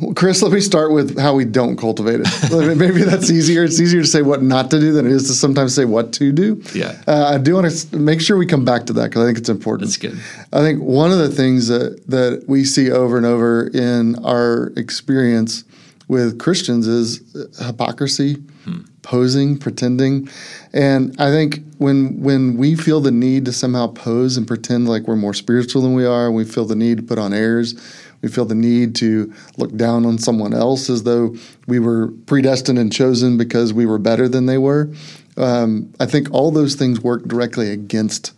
Well, 0.01 0.13
Chris, 0.13 0.41
let 0.41 0.51
me 0.51 0.61
start 0.61 0.91
with 0.91 1.19
how 1.19 1.33
we 1.33 1.45
don't 1.45 1.75
cultivate 1.75 2.21
it. 2.23 2.77
Maybe 2.77 3.03
that's 3.03 3.29
easier. 3.29 3.63
It's 3.63 3.79
easier 3.79 4.01
to 4.01 4.07
say 4.07 4.21
what 4.21 4.41
not 4.41 4.71
to 4.71 4.79
do 4.79 4.93
than 4.93 5.05
it 5.05 5.11
is 5.11 5.27
to 5.27 5.33
sometimes 5.33 5.75
say 5.75 5.85
what 5.85 6.13
to 6.13 6.31
do. 6.31 6.61
Yeah. 6.73 7.01
Uh, 7.07 7.31
I 7.33 7.37
do 7.37 7.55
want 7.55 7.69
to 7.69 7.97
make 7.97 8.21
sure 8.21 8.37
we 8.37 8.45
come 8.45 8.63
back 8.63 8.85
to 8.85 8.93
that 8.93 9.09
because 9.09 9.23
I 9.23 9.25
think 9.25 9.37
it's 9.37 9.49
important. 9.49 9.89
That's 9.89 9.97
good. 9.97 10.19
I 10.53 10.61
think 10.61 10.81
one 10.81 11.11
of 11.11 11.17
the 11.17 11.29
things 11.29 11.67
that, 11.67 12.01
that 12.07 12.45
we 12.47 12.63
see 12.63 12.91
over 12.91 13.17
and 13.17 13.25
over 13.25 13.67
in 13.67 14.23
our 14.23 14.71
experience 14.77 15.65
with 16.07 16.39
Christians 16.39 16.87
is 16.87 17.21
hypocrisy, 17.59 18.35
hmm. 18.63 18.81
posing, 19.03 19.57
pretending. 19.57 20.27
And 20.73 21.15
I 21.19 21.29
think 21.29 21.59
when 21.77 22.21
when 22.21 22.57
we 22.57 22.75
feel 22.75 22.99
the 22.99 23.11
need 23.11 23.45
to 23.45 23.53
somehow 23.53 23.87
pose 23.87 24.35
and 24.35 24.47
pretend 24.47 24.89
like 24.89 25.07
we're 25.07 25.15
more 25.15 25.35
spiritual 25.35 25.83
than 25.83 25.93
we 25.93 26.05
are, 26.05 26.31
we 26.31 26.45
feel 26.45 26.65
the 26.65 26.75
need 26.75 26.97
to 26.97 27.03
put 27.03 27.19
on 27.19 27.31
airs 27.31 27.75
we 28.21 28.29
feel 28.29 28.45
the 28.45 28.55
need 28.55 28.95
to 28.95 29.33
look 29.57 29.75
down 29.75 30.05
on 30.05 30.17
someone 30.17 30.53
else 30.53 30.89
as 30.89 31.03
though 31.03 31.35
we 31.67 31.79
were 31.79 32.09
predestined 32.25 32.79
and 32.79 32.91
chosen 32.91 33.37
because 33.37 33.73
we 33.73 33.85
were 33.85 33.99
better 33.99 34.27
than 34.27 34.45
they 34.45 34.57
were. 34.57 34.91
Um, 35.37 35.93
I 35.99 36.05
think 36.05 36.31
all 36.31 36.51
those 36.51 36.75
things 36.75 37.01
work 37.01 37.25
directly 37.25 37.71
against 37.71 38.33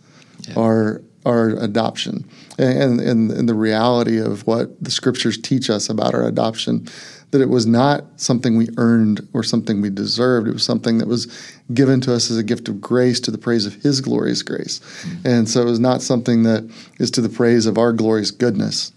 yeah. 0.48 0.54
our 0.56 1.02
our 1.24 1.50
adoption 1.50 2.28
and, 2.58 3.00
and, 3.00 3.30
and 3.30 3.48
the 3.48 3.54
reality 3.54 4.18
of 4.18 4.44
what 4.44 4.82
the 4.82 4.90
scriptures 4.90 5.38
teach 5.38 5.70
us 5.70 5.88
about 5.88 6.14
our 6.14 6.24
adoption 6.24 6.84
that 7.32 7.40
it 7.40 7.48
was 7.48 7.66
not 7.66 8.04
something 8.16 8.56
we 8.56 8.68
earned 8.76 9.26
or 9.32 9.42
something 9.42 9.80
we 9.80 9.88
deserved. 9.88 10.46
It 10.46 10.52
was 10.52 10.64
something 10.64 10.98
that 10.98 11.08
was 11.08 11.26
given 11.72 12.00
to 12.02 12.14
us 12.14 12.30
as 12.30 12.36
a 12.36 12.42
gift 12.42 12.68
of 12.68 12.80
grace 12.80 13.20
to 13.20 13.30
the 13.30 13.38
praise 13.38 13.64
of 13.64 13.74
His 13.74 14.02
glorious 14.02 14.42
grace. 14.42 14.80
Mm-hmm. 14.80 15.26
And 15.26 15.48
so 15.48 15.62
it 15.62 15.64
was 15.64 15.80
not 15.80 16.02
something 16.02 16.42
that 16.42 16.70
is 16.98 17.10
to 17.12 17.22
the 17.22 17.30
praise 17.30 17.64
of 17.64 17.78
our 17.78 17.92
glorious 17.92 18.30
goodness. 18.30 18.92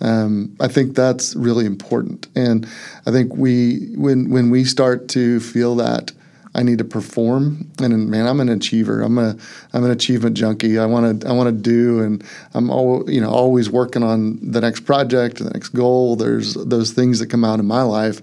Um, 0.00 0.56
I 0.60 0.68
think 0.68 0.94
that's 0.94 1.34
really 1.36 1.64
important, 1.64 2.28
and 2.36 2.66
I 3.06 3.10
think 3.10 3.34
we 3.34 3.92
when 3.94 4.30
when 4.30 4.50
we 4.50 4.64
start 4.64 5.08
to 5.10 5.40
feel 5.40 5.76
that 5.76 6.12
I 6.56 6.62
need 6.62 6.78
to 6.78 6.84
perform, 6.84 7.70
and 7.80 8.08
man, 8.08 8.26
I'm 8.26 8.40
an 8.40 8.48
achiever. 8.48 9.02
I'm 9.02 9.18
a 9.18 9.36
I'm 9.74 9.84
an 9.84 9.90
achievement 9.90 10.38
junkie. 10.38 10.78
I 10.78 10.86
want 10.86 11.20
to 11.20 11.28
I 11.28 11.32
want 11.32 11.48
to 11.48 11.62
do, 11.62 12.00
and 12.00 12.24
I'm 12.54 12.70
all 12.70 13.08
you 13.10 13.20
know 13.20 13.30
always 13.30 13.68
working 13.68 14.02
on 14.02 14.38
the 14.40 14.62
next 14.62 14.80
project, 14.80 15.36
the 15.36 15.50
next 15.50 15.70
goal. 15.70 16.16
There's 16.16 16.54
those 16.54 16.92
things 16.92 17.18
that 17.18 17.28
come 17.28 17.44
out 17.44 17.60
in 17.60 17.66
my 17.66 17.82
life. 17.82 18.22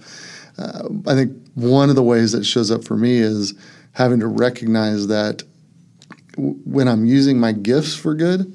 Uh, 0.58 0.88
I 1.06 1.14
think 1.14 1.32
one 1.54 1.90
of 1.90 1.96
the 1.96 2.02
ways 2.02 2.32
that 2.32 2.44
shows 2.44 2.72
up 2.72 2.82
for 2.84 2.96
me 2.96 3.18
is 3.18 3.54
having 3.92 4.18
to 4.18 4.26
recognize 4.26 5.06
that 5.06 5.44
w- 6.32 6.58
when 6.64 6.88
I'm 6.88 7.04
using 7.06 7.38
my 7.38 7.52
gifts 7.52 7.94
for 7.94 8.14
good 8.14 8.52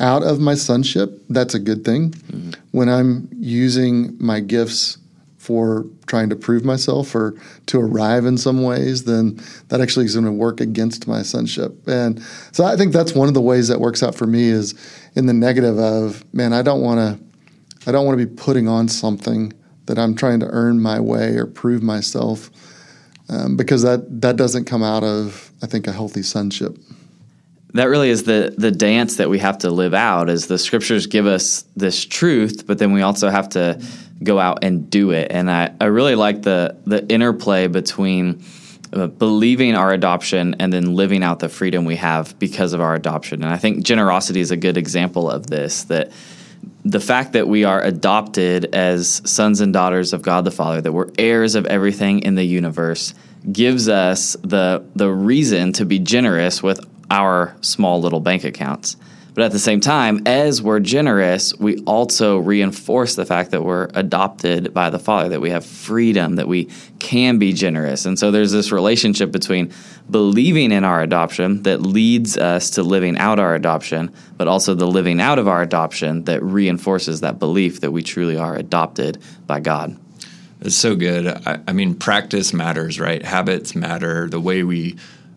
out 0.00 0.22
of 0.22 0.40
my 0.40 0.54
sonship, 0.54 1.22
that's 1.28 1.54
a 1.54 1.58
good 1.58 1.84
thing. 1.84 2.10
Mm-hmm. 2.10 2.50
When 2.72 2.88
I'm 2.88 3.28
using 3.32 4.16
my 4.18 4.40
gifts 4.40 4.98
for 5.38 5.86
trying 6.06 6.28
to 6.28 6.36
prove 6.36 6.64
myself 6.64 7.14
or 7.14 7.34
to 7.66 7.80
arrive 7.80 8.26
in 8.26 8.36
some 8.36 8.62
ways, 8.62 9.04
then 9.04 9.40
that 9.68 9.80
actually 9.80 10.04
is 10.04 10.14
going 10.14 10.26
to 10.26 10.32
work 10.32 10.60
against 10.60 11.06
my 11.06 11.22
sonship. 11.22 11.86
And 11.86 12.20
so 12.52 12.64
I 12.64 12.76
think 12.76 12.92
that's 12.92 13.14
one 13.14 13.28
of 13.28 13.34
the 13.34 13.40
ways 13.40 13.68
that 13.68 13.80
works 13.80 14.02
out 14.02 14.14
for 14.14 14.26
me 14.26 14.48
is 14.48 14.74
in 15.14 15.26
the 15.26 15.32
negative 15.32 15.78
of, 15.78 16.24
man, 16.34 16.52
I 16.52 16.62
don't 16.62 16.80
want 16.80 16.98
to 16.98 17.26
I 17.88 17.92
don't 17.92 18.04
want 18.04 18.18
to 18.18 18.26
be 18.26 18.34
putting 18.34 18.66
on 18.66 18.88
something 18.88 19.52
that 19.86 19.96
I'm 19.96 20.16
trying 20.16 20.40
to 20.40 20.46
earn 20.46 20.82
my 20.82 20.98
way 20.98 21.36
or 21.36 21.46
prove 21.46 21.80
myself. 21.80 22.50
Um, 23.28 23.56
because 23.56 23.82
that 23.82 24.20
that 24.22 24.36
doesn't 24.36 24.64
come 24.64 24.82
out 24.82 25.04
of 25.04 25.52
I 25.62 25.66
think 25.66 25.86
a 25.86 25.92
healthy 25.92 26.22
sonship 26.22 26.76
that 27.74 27.84
really 27.84 28.10
is 28.10 28.24
the 28.24 28.54
the 28.56 28.70
dance 28.70 29.16
that 29.16 29.28
we 29.28 29.38
have 29.38 29.58
to 29.58 29.70
live 29.70 29.94
out 29.94 30.28
is 30.28 30.46
the 30.46 30.58
scriptures 30.58 31.06
give 31.06 31.26
us 31.26 31.64
this 31.76 32.04
truth 32.04 32.66
but 32.66 32.78
then 32.78 32.92
we 32.92 33.02
also 33.02 33.28
have 33.28 33.48
to 33.48 33.80
go 34.22 34.38
out 34.38 34.64
and 34.64 34.90
do 34.90 35.10
it. 35.10 35.28
And 35.30 35.50
i, 35.50 35.72
I 35.80 35.86
really 35.86 36.14
like 36.14 36.42
the 36.42 36.76
the 36.84 37.06
interplay 37.08 37.66
between 37.66 38.42
uh, 38.92 39.08
believing 39.08 39.74
our 39.74 39.92
adoption 39.92 40.56
and 40.58 40.72
then 40.72 40.94
living 40.94 41.22
out 41.22 41.40
the 41.40 41.48
freedom 41.48 41.84
we 41.84 41.96
have 41.96 42.38
because 42.38 42.72
of 42.72 42.80
our 42.80 42.94
adoption. 42.94 43.42
And 43.42 43.52
i 43.52 43.56
think 43.56 43.84
generosity 43.84 44.40
is 44.40 44.50
a 44.50 44.56
good 44.56 44.76
example 44.76 45.30
of 45.30 45.46
this 45.48 45.84
that 45.84 46.12
the 46.84 47.00
fact 47.00 47.32
that 47.32 47.48
we 47.48 47.64
are 47.64 47.82
adopted 47.82 48.74
as 48.74 49.20
sons 49.24 49.60
and 49.60 49.72
daughters 49.72 50.12
of 50.12 50.22
God 50.22 50.44
the 50.44 50.50
Father, 50.50 50.80
that 50.80 50.92
we're 50.92 51.10
heirs 51.18 51.54
of 51.54 51.66
everything 51.66 52.20
in 52.20 52.36
the 52.36 52.44
universe, 52.44 53.12
gives 53.50 53.88
us 53.88 54.36
the 54.42 54.84
the 54.94 55.10
reason 55.10 55.72
to 55.74 55.84
be 55.84 55.98
generous 55.98 56.62
with 56.62 56.80
our 57.10 57.56
small 57.60 58.00
little 58.00 58.20
bank 58.20 58.44
accounts. 58.44 58.96
But 59.36 59.44
at 59.44 59.52
the 59.52 59.58
same 59.58 59.82
time, 59.82 60.22
as 60.24 60.62
we're 60.62 60.80
generous, 60.80 61.54
we 61.58 61.76
also 61.80 62.38
reinforce 62.38 63.16
the 63.16 63.26
fact 63.26 63.50
that 63.50 63.62
we're 63.62 63.90
adopted 63.92 64.72
by 64.72 64.88
the 64.88 64.98
Father, 64.98 65.28
that 65.28 65.42
we 65.42 65.50
have 65.50 65.62
freedom, 65.62 66.36
that 66.36 66.48
we 66.48 66.70
can 67.00 67.38
be 67.38 67.52
generous. 67.52 68.06
And 68.06 68.18
so 68.18 68.30
there's 68.30 68.50
this 68.50 68.72
relationship 68.72 69.30
between 69.30 69.74
believing 70.10 70.72
in 70.72 70.84
our 70.84 71.02
adoption 71.02 71.64
that 71.64 71.82
leads 71.82 72.38
us 72.38 72.70
to 72.70 72.82
living 72.82 73.18
out 73.18 73.38
our 73.38 73.54
adoption, 73.54 74.10
but 74.38 74.48
also 74.48 74.72
the 74.72 74.86
living 74.86 75.20
out 75.20 75.38
of 75.38 75.48
our 75.48 75.60
adoption 75.60 76.24
that 76.24 76.42
reinforces 76.42 77.20
that 77.20 77.38
belief 77.38 77.82
that 77.82 77.90
we 77.90 78.02
truly 78.02 78.38
are 78.38 78.56
adopted 78.56 79.22
by 79.46 79.60
God. 79.60 79.98
It's 80.62 80.76
so 80.76 80.96
good. 80.96 81.26
I, 81.26 81.60
I 81.68 81.72
mean, 81.74 81.94
practice 81.94 82.54
matters, 82.54 82.98
right? 82.98 83.22
Habits 83.22 83.74
matter. 83.74 84.30
The 84.30 84.40
way 84.40 84.62
we 84.62 84.96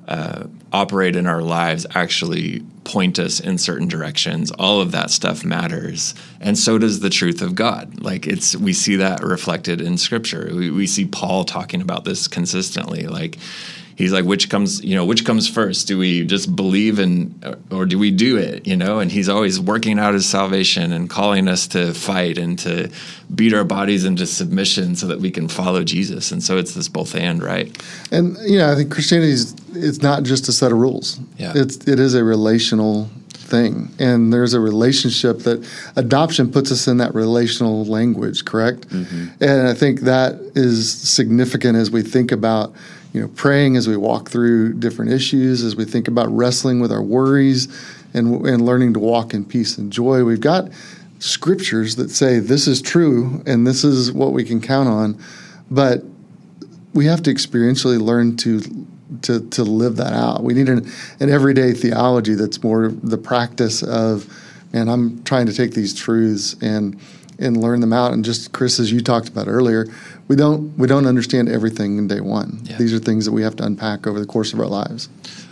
uh, 0.10 0.48
operate 0.74 1.15
in 1.15 1.28
our 1.28 1.41
lives 1.41 1.86
actually 1.93 2.62
point 2.84 3.19
us 3.19 3.39
in 3.39 3.60
certain 3.60 3.88
directions. 3.88 4.50
All 4.50 4.82
of 4.82 4.91
that 4.91 5.12
stuff 5.12 5.45
matters. 5.45 6.15
And 6.41 6.58
so 6.58 6.80
does 6.80 7.00
the 7.00 7.12
truth 7.12 7.43
of 7.43 7.54
god. 7.54 8.02
Like 8.02 8.26
it's 8.26 8.56
we 8.56 8.74
see 8.74 8.95
that 8.95 9.24
reflected 9.24 9.80
in 9.80 10.00
scripture. 10.00 10.50
We, 10.52 10.72
we 10.72 10.88
see 10.88 11.06
paul 11.06 11.45
talking 11.45 11.82
about 11.82 12.06
this 12.06 12.28
consistently. 12.28 13.06
Like 13.06 13.38
he's 13.99 14.13
like, 14.13 14.23
which 14.23 14.49
comes, 14.49 14.81
you 14.81 14.95
know, 14.95 15.03
which 15.03 15.25
comes 15.25 15.47
first? 15.47 15.88
Do 15.88 15.97
we 15.97 16.23
just 16.23 16.55
believe 16.55 16.99
in, 16.99 17.35
or 17.69 17.85
do 17.85 17.99
we 17.99 18.12
do 18.12 18.38
it? 18.38 18.65
You 18.65 18.77
know, 18.77 18.99
and 18.99 19.12
he's 19.12 19.27
always 19.27 19.59
working 19.59 19.99
out 19.99 20.13
his 20.13 20.27
salvation 20.27 20.93
and 20.93 21.09
calling 21.09 21.49
us 21.49 21.67
to 21.67 21.93
fight 21.93 22.38
and 22.38 22.57
to 22.59 22.89
beat 23.35 23.53
our 23.53 23.65
bodies 23.65 24.05
into 24.05 24.25
submission 24.25 24.95
so 24.95 25.05
that 25.07 25.19
we 25.19 25.29
can 25.29 25.49
follow 25.49 25.83
Jesus. 25.83 26.31
And 26.31 26.41
so 26.41 26.57
it's 26.57 26.73
this 26.73 26.88
both 26.88 27.13
and, 27.13 27.43
right? 27.43 27.77
And 28.09 28.38
you 28.47 28.57
know, 28.57 28.71
I 28.71 28.75
think 28.75 28.89
Christianity 28.89 29.33
is 29.33 29.53
it's 29.73 30.01
not 30.01 30.23
just 30.23 30.47
a 30.47 30.53
set 30.53 30.71
of 30.71 30.77
rules. 30.77 31.19
Yeah. 31.38 31.51
It's 31.53 31.75
it 31.85 31.99
is 31.99 32.15
a 32.15 32.23
relational 32.23 33.09
thing. 33.33 33.89
And 33.99 34.31
there's 34.31 34.53
a 34.53 34.62
relationship 34.62 35.39
that 35.39 35.67
adoption 35.97 36.51
puts 36.51 36.71
us 36.71 36.88
in 36.88 36.97
that 36.97 37.13
relational 37.13 37.83
language, 37.83 38.45
correct? 38.45 38.88
Mm-hmm. 38.89 39.43
And 39.43 39.67
I 39.67 39.73
think 39.73 40.01
that 40.01 40.35
is 40.55 40.89
significant 40.93 41.75
as 41.75 41.91
we 41.91 42.01
think 42.01 42.31
about 42.31 42.73
you 43.13 43.22
know, 43.22 43.28
praying 43.30 43.76
as 43.76 43.88
we 43.88 43.98
walk 43.98 44.30
through 44.30 44.74
different 44.74 45.12
issues, 45.12 45.63
as 45.63 45.76
we 45.76 45.86
think 45.86 46.08
about 46.08 46.28
wrestling 46.30 46.80
with 46.80 46.91
our 46.91 47.02
worries 47.02 47.67
and, 48.13 48.45
and 48.45 48.65
learning 48.65 48.93
to 48.93 49.00
walk 49.00 49.34
in 49.34 49.43
peace 49.45 49.78
and 49.78 49.91
joy. 49.91 50.24
We've 50.24 50.39
got 50.41 50.69
scriptures 51.19 51.95
that 51.98 52.10
say 52.10 52.39
this 52.39 52.67
is 52.67 52.82
true 52.82 53.43
and 53.45 53.65
this 53.65 53.84
is 53.84 54.12
what 54.12 54.32
we 54.32 54.43
can 54.43 54.62
count 54.62 54.88
on, 54.88 55.19
but 55.69 56.04
we 56.93 57.06
have 57.06 57.24
to 57.24 57.34
experientially 57.34 58.00
learn 58.00 58.38
to 58.38 58.62
to 59.24 59.48
to 59.50 59.63
live 59.63 59.95
that 59.98 60.13
out. 60.13 60.43
We 60.43 60.54
need 60.54 60.69
an, 60.69 60.89
an 61.19 61.30
everyday 61.30 61.74
theology 61.74 62.36
that's 62.36 62.63
more 62.63 62.89
the 62.89 63.17
practice 63.17 63.82
of, 63.82 64.28
man, 64.72 64.88
I'm 64.88 65.24
trying 65.24 65.48
to 65.48 65.54
take 65.54 65.72
these 65.72 65.93
truths 65.93 66.56
and 66.62 67.00
and 67.39 67.58
learn 67.58 67.80
them 67.80 67.93
out. 67.93 68.13
And 68.13 68.24
just 68.24 68.52
Chris, 68.52 68.80
as 68.80 68.91
you 68.91 69.02
talked 69.02 69.30
about 69.30 69.48
earlier, 69.48 69.88
we 70.29 70.37
don't 70.37 70.77
we 70.77 70.87
don't 70.87 71.05
understand 71.05 71.49
everything 71.49 71.97
in 71.97 72.07
day 72.07 72.21
one. 72.21 72.61
Yeah. 72.63 72.77
These 72.77 72.93
are 72.93 72.99
things 72.99 73.25
that 73.25 73.33
we 73.33 73.41
have 73.41 73.57
to 73.57 73.65
unpack 73.65 74.07
over 74.07 74.19
the 74.19 74.25
course 74.25 74.53
of 74.53 74.59
our 74.61 74.67
lives. 74.67 75.09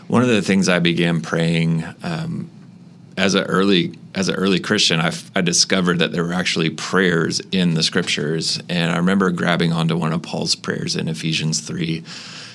One 0.07 0.21
of 0.21 0.29
the 0.29 0.41
things 0.41 0.69
I 0.69 0.79
began 0.79 1.19
praying 1.19 1.83
um, 2.03 2.49
as 3.17 3.33
an 3.35 3.43
early 3.45 3.97
as 4.15 4.29
an 4.29 4.35
early 4.35 4.59
Christian, 4.59 5.01
I, 5.01 5.11
I 5.35 5.41
discovered 5.41 5.99
that 5.99 6.11
there 6.13 6.23
were 6.23 6.33
actually 6.33 6.69
prayers 6.69 7.41
in 7.51 7.73
the 7.73 7.83
scriptures, 7.83 8.61
and 8.69 8.91
I 8.91 8.97
remember 8.97 9.29
grabbing 9.31 9.73
onto 9.73 9.97
one 9.97 10.13
of 10.13 10.21
Paul's 10.21 10.55
prayers 10.55 10.95
in 10.95 11.07
Ephesians 11.07 11.59
three, 11.59 12.03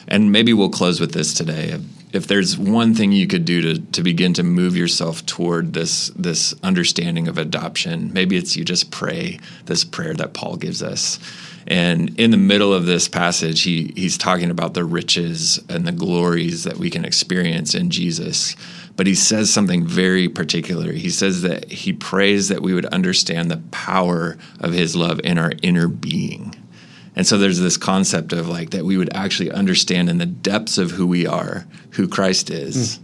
and 0.09 0.33
maybe 0.33 0.53
we'll 0.53 0.71
close 0.71 1.01
with 1.01 1.13
this 1.13 1.35
today. 1.35 1.79
If 2.13 2.27
there's 2.27 2.59
one 2.59 2.95
thing 2.95 3.11
you 3.11 3.27
could 3.27 3.45
do 3.45 3.61
to 3.63 3.81
to 3.81 4.03
begin 4.03 4.33
to 4.35 4.45
move 4.45 4.77
yourself 4.77 5.27
toward 5.27 5.73
this 5.73 6.11
this 6.15 6.55
understanding 6.63 7.27
of 7.27 7.37
adoption, 7.37 8.13
maybe 8.13 8.37
it's 8.37 8.57
you 8.57 8.65
just 8.65 8.93
pray 8.93 9.41
this 9.67 9.83
prayer 9.83 10.15
that 10.15 10.35
Paul 10.35 10.57
gives 10.57 10.83
us. 10.85 11.19
And 11.67 12.19
in 12.19 12.31
the 12.31 12.37
middle 12.37 12.75
of 12.75 12.87
this 12.87 13.09
passage, 13.09 13.63
he 13.63 13.93
he's 13.97 14.19
talking 14.19 14.51
about 14.51 14.75
the 14.75 14.85
riches 14.85 15.61
and 15.69 15.87
the 15.87 15.93
glories 15.93 16.65
that 16.65 16.77
we 16.77 16.91
can 16.91 17.05
experience 17.05 17.75
in 17.75 17.91
Jesus. 17.91 18.57
But 18.97 19.07
he 19.07 19.15
says 19.15 19.53
something 19.53 19.87
very 19.87 20.29
particular. 20.29 20.93
He 20.93 21.11
says 21.11 21.43
that 21.43 21.71
he 21.71 21.93
prays 21.93 22.49
that 22.49 22.63
we 22.63 22.75
would 22.75 22.87
understand 22.87 23.51
the 23.51 23.63
power 23.71 24.37
of 24.61 24.73
his 24.73 24.95
love 24.95 25.21
in 25.25 25.39
our 25.39 25.53
inner 25.63 25.89
being. 25.89 26.55
And 27.15 27.27
so 27.27 27.39
there's 27.39 27.61
this 27.61 27.77
concept 27.77 28.33
of 28.33 28.49
like 28.49 28.71
that 28.71 28.85
we 28.85 28.97
would 28.97 29.15
actually 29.15 29.51
understand 29.51 30.09
in 30.09 30.19
the 30.19 30.27
depths 30.27 30.79
of 30.79 30.93
who 30.93 31.07
we 31.07 31.27
are, 31.27 31.67
who 31.91 32.09
Christ 32.09 32.51
is. 32.51 32.99
Mm. 32.99 33.03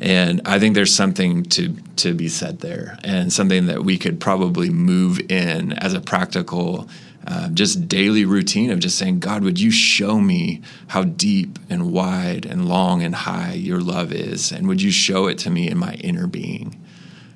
And 0.00 0.40
I 0.44 0.58
think 0.58 0.74
there's 0.74 0.94
something 0.94 1.42
to 1.44 1.74
to 1.96 2.14
be 2.14 2.28
said 2.28 2.60
there, 2.60 2.98
and 3.02 3.32
something 3.32 3.66
that 3.66 3.84
we 3.84 3.98
could 3.98 4.20
probably 4.20 4.70
move 4.70 5.18
in 5.28 5.72
as 5.72 5.92
a 5.92 6.00
practical 6.00 6.88
uh, 7.30 7.50
just 7.50 7.88
daily 7.88 8.24
routine 8.24 8.70
of 8.70 8.78
just 8.78 8.96
saying, 8.96 9.20
God, 9.20 9.44
would 9.44 9.60
you 9.60 9.70
show 9.70 10.18
me 10.18 10.62
how 10.86 11.02
deep 11.04 11.58
and 11.68 11.92
wide 11.92 12.46
and 12.46 12.66
long 12.66 13.02
and 13.02 13.14
high 13.14 13.52
your 13.52 13.80
love 13.80 14.12
is? 14.12 14.50
And 14.50 14.66
would 14.66 14.80
you 14.80 14.90
show 14.90 15.26
it 15.26 15.36
to 15.38 15.50
me 15.50 15.68
in 15.68 15.76
my 15.76 15.92
inner 15.94 16.26
being? 16.26 16.82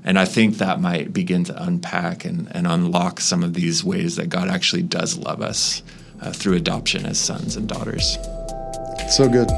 And 0.02 0.18
I 0.18 0.24
think 0.24 0.56
that 0.56 0.80
might 0.80 1.12
begin 1.12 1.44
to 1.44 1.62
unpack 1.62 2.24
and, 2.24 2.48
and 2.56 2.66
unlock 2.66 3.20
some 3.20 3.44
of 3.44 3.52
these 3.52 3.84
ways 3.84 4.16
that 4.16 4.30
God 4.30 4.48
actually 4.48 4.82
does 4.82 5.18
love 5.18 5.42
us 5.42 5.82
uh, 6.22 6.32
through 6.32 6.54
adoption 6.54 7.04
as 7.04 7.20
sons 7.20 7.56
and 7.56 7.68
daughters. 7.68 8.16
So 9.10 9.28
good. 9.28 9.48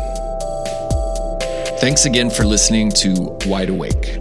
Thanks 1.78 2.06
again 2.06 2.28
for 2.28 2.44
listening 2.44 2.90
to 2.90 3.38
Wide 3.46 3.68
Awake. 3.68 4.18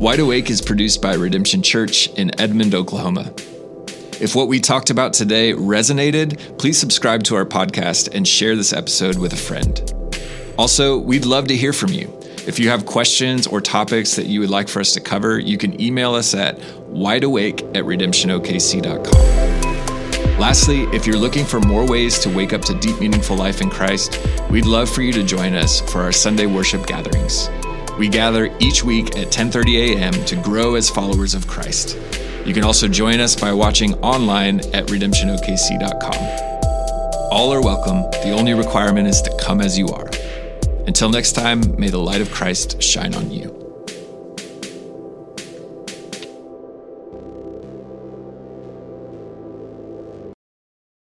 Wide 0.00 0.18
Awake 0.18 0.50
is 0.50 0.60
produced 0.60 1.00
by 1.00 1.14
Redemption 1.14 1.62
Church 1.62 2.08
in 2.14 2.38
Edmond, 2.40 2.74
Oklahoma. 2.74 3.32
If 4.18 4.34
what 4.34 4.48
we 4.48 4.60
talked 4.60 4.88
about 4.88 5.12
today 5.12 5.52
resonated, 5.52 6.58
please 6.58 6.78
subscribe 6.78 7.22
to 7.24 7.36
our 7.36 7.44
podcast 7.44 8.14
and 8.14 8.26
share 8.26 8.56
this 8.56 8.72
episode 8.72 9.18
with 9.18 9.34
a 9.34 9.36
friend. 9.36 9.92
Also, 10.56 10.96
we'd 10.96 11.26
love 11.26 11.48
to 11.48 11.56
hear 11.56 11.74
from 11.74 11.92
you. 11.92 12.10
If 12.46 12.58
you 12.58 12.70
have 12.70 12.86
questions 12.86 13.46
or 13.46 13.60
topics 13.60 14.16
that 14.16 14.24
you 14.24 14.40
would 14.40 14.48
like 14.48 14.68
for 14.68 14.80
us 14.80 14.94
to 14.94 15.00
cover, 15.00 15.38
you 15.38 15.58
can 15.58 15.78
email 15.78 16.14
us 16.14 16.34
at 16.34 16.58
wideawake 16.88 17.60
at 17.76 17.84
redemptionokc.com. 17.84 20.38
Lastly, 20.38 20.84
if 20.94 21.06
you're 21.06 21.18
looking 21.18 21.44
for 21.44 21.60
more 21.60 21.86
ways 21.86 22.18
to 22.20 22.30
wake 22.30 22.54
up 22.54 22.62
to 22.62 22.72
deep, 22.78 22.98
meaningful 22.98 23.36
life 23.36 23.60
in 23.60 23.68
Christ, 23.68 24.18
we'd 24.50 24.64
love 24.64 24.88
for 24.88 25.02
you 25.02 25.12
to 25.12 25.22
join 25.22 25.54
us 25.54 25.82
for 25.92 26.00
our 26.00 26.12
Sunday 26.12 26.46
worship 26.46 26.86
gatherings. 26.86 27.50
We 27.98 28.08
gather 28.08 28.46
each 28.60 28.82
week 28.82 29.18
at 29.18 29.28
10:30 29.28 29.96
a.m. 29.96 30.14
to 30.24 30.36
grow 30.36 30.76
as 30.76 30.88
followers 30.88 31.34
of 31.34 31.46
Christ. 31.46 31.98
You 32.46 32.54
can 32.54 32.62
also 32.62 32.86
join 32.86 33.18
us 33.18 33.34
by 33.34 33.52
watching 33.52 33.94
online 34.04 34.60
at 34.72 34.86
redemptionokc.com. 34.86 36.14
All 37.32 37.52
are 37.52 37.60
welcome. 37.60 38.02
The 38.22 38.30
only 38.30 38.54
requirement 38.54 39.08
is 39.08 39.20
to 39.22 39.36
come 39.40 39.60
as 39.60 39.76
you 39.76 39.88
are. 39.88 40.08
Until 40.86 41.10
next 41.10 41.32
time, 41.32 41.60
may 41.76 41.88
the 41.88 41.98
light 41.98 42.20
of 42.20 42.30
Christ 42.30 42.80
shine 42.80 43.16
on 43.16 43.32
you. 43.32 43.55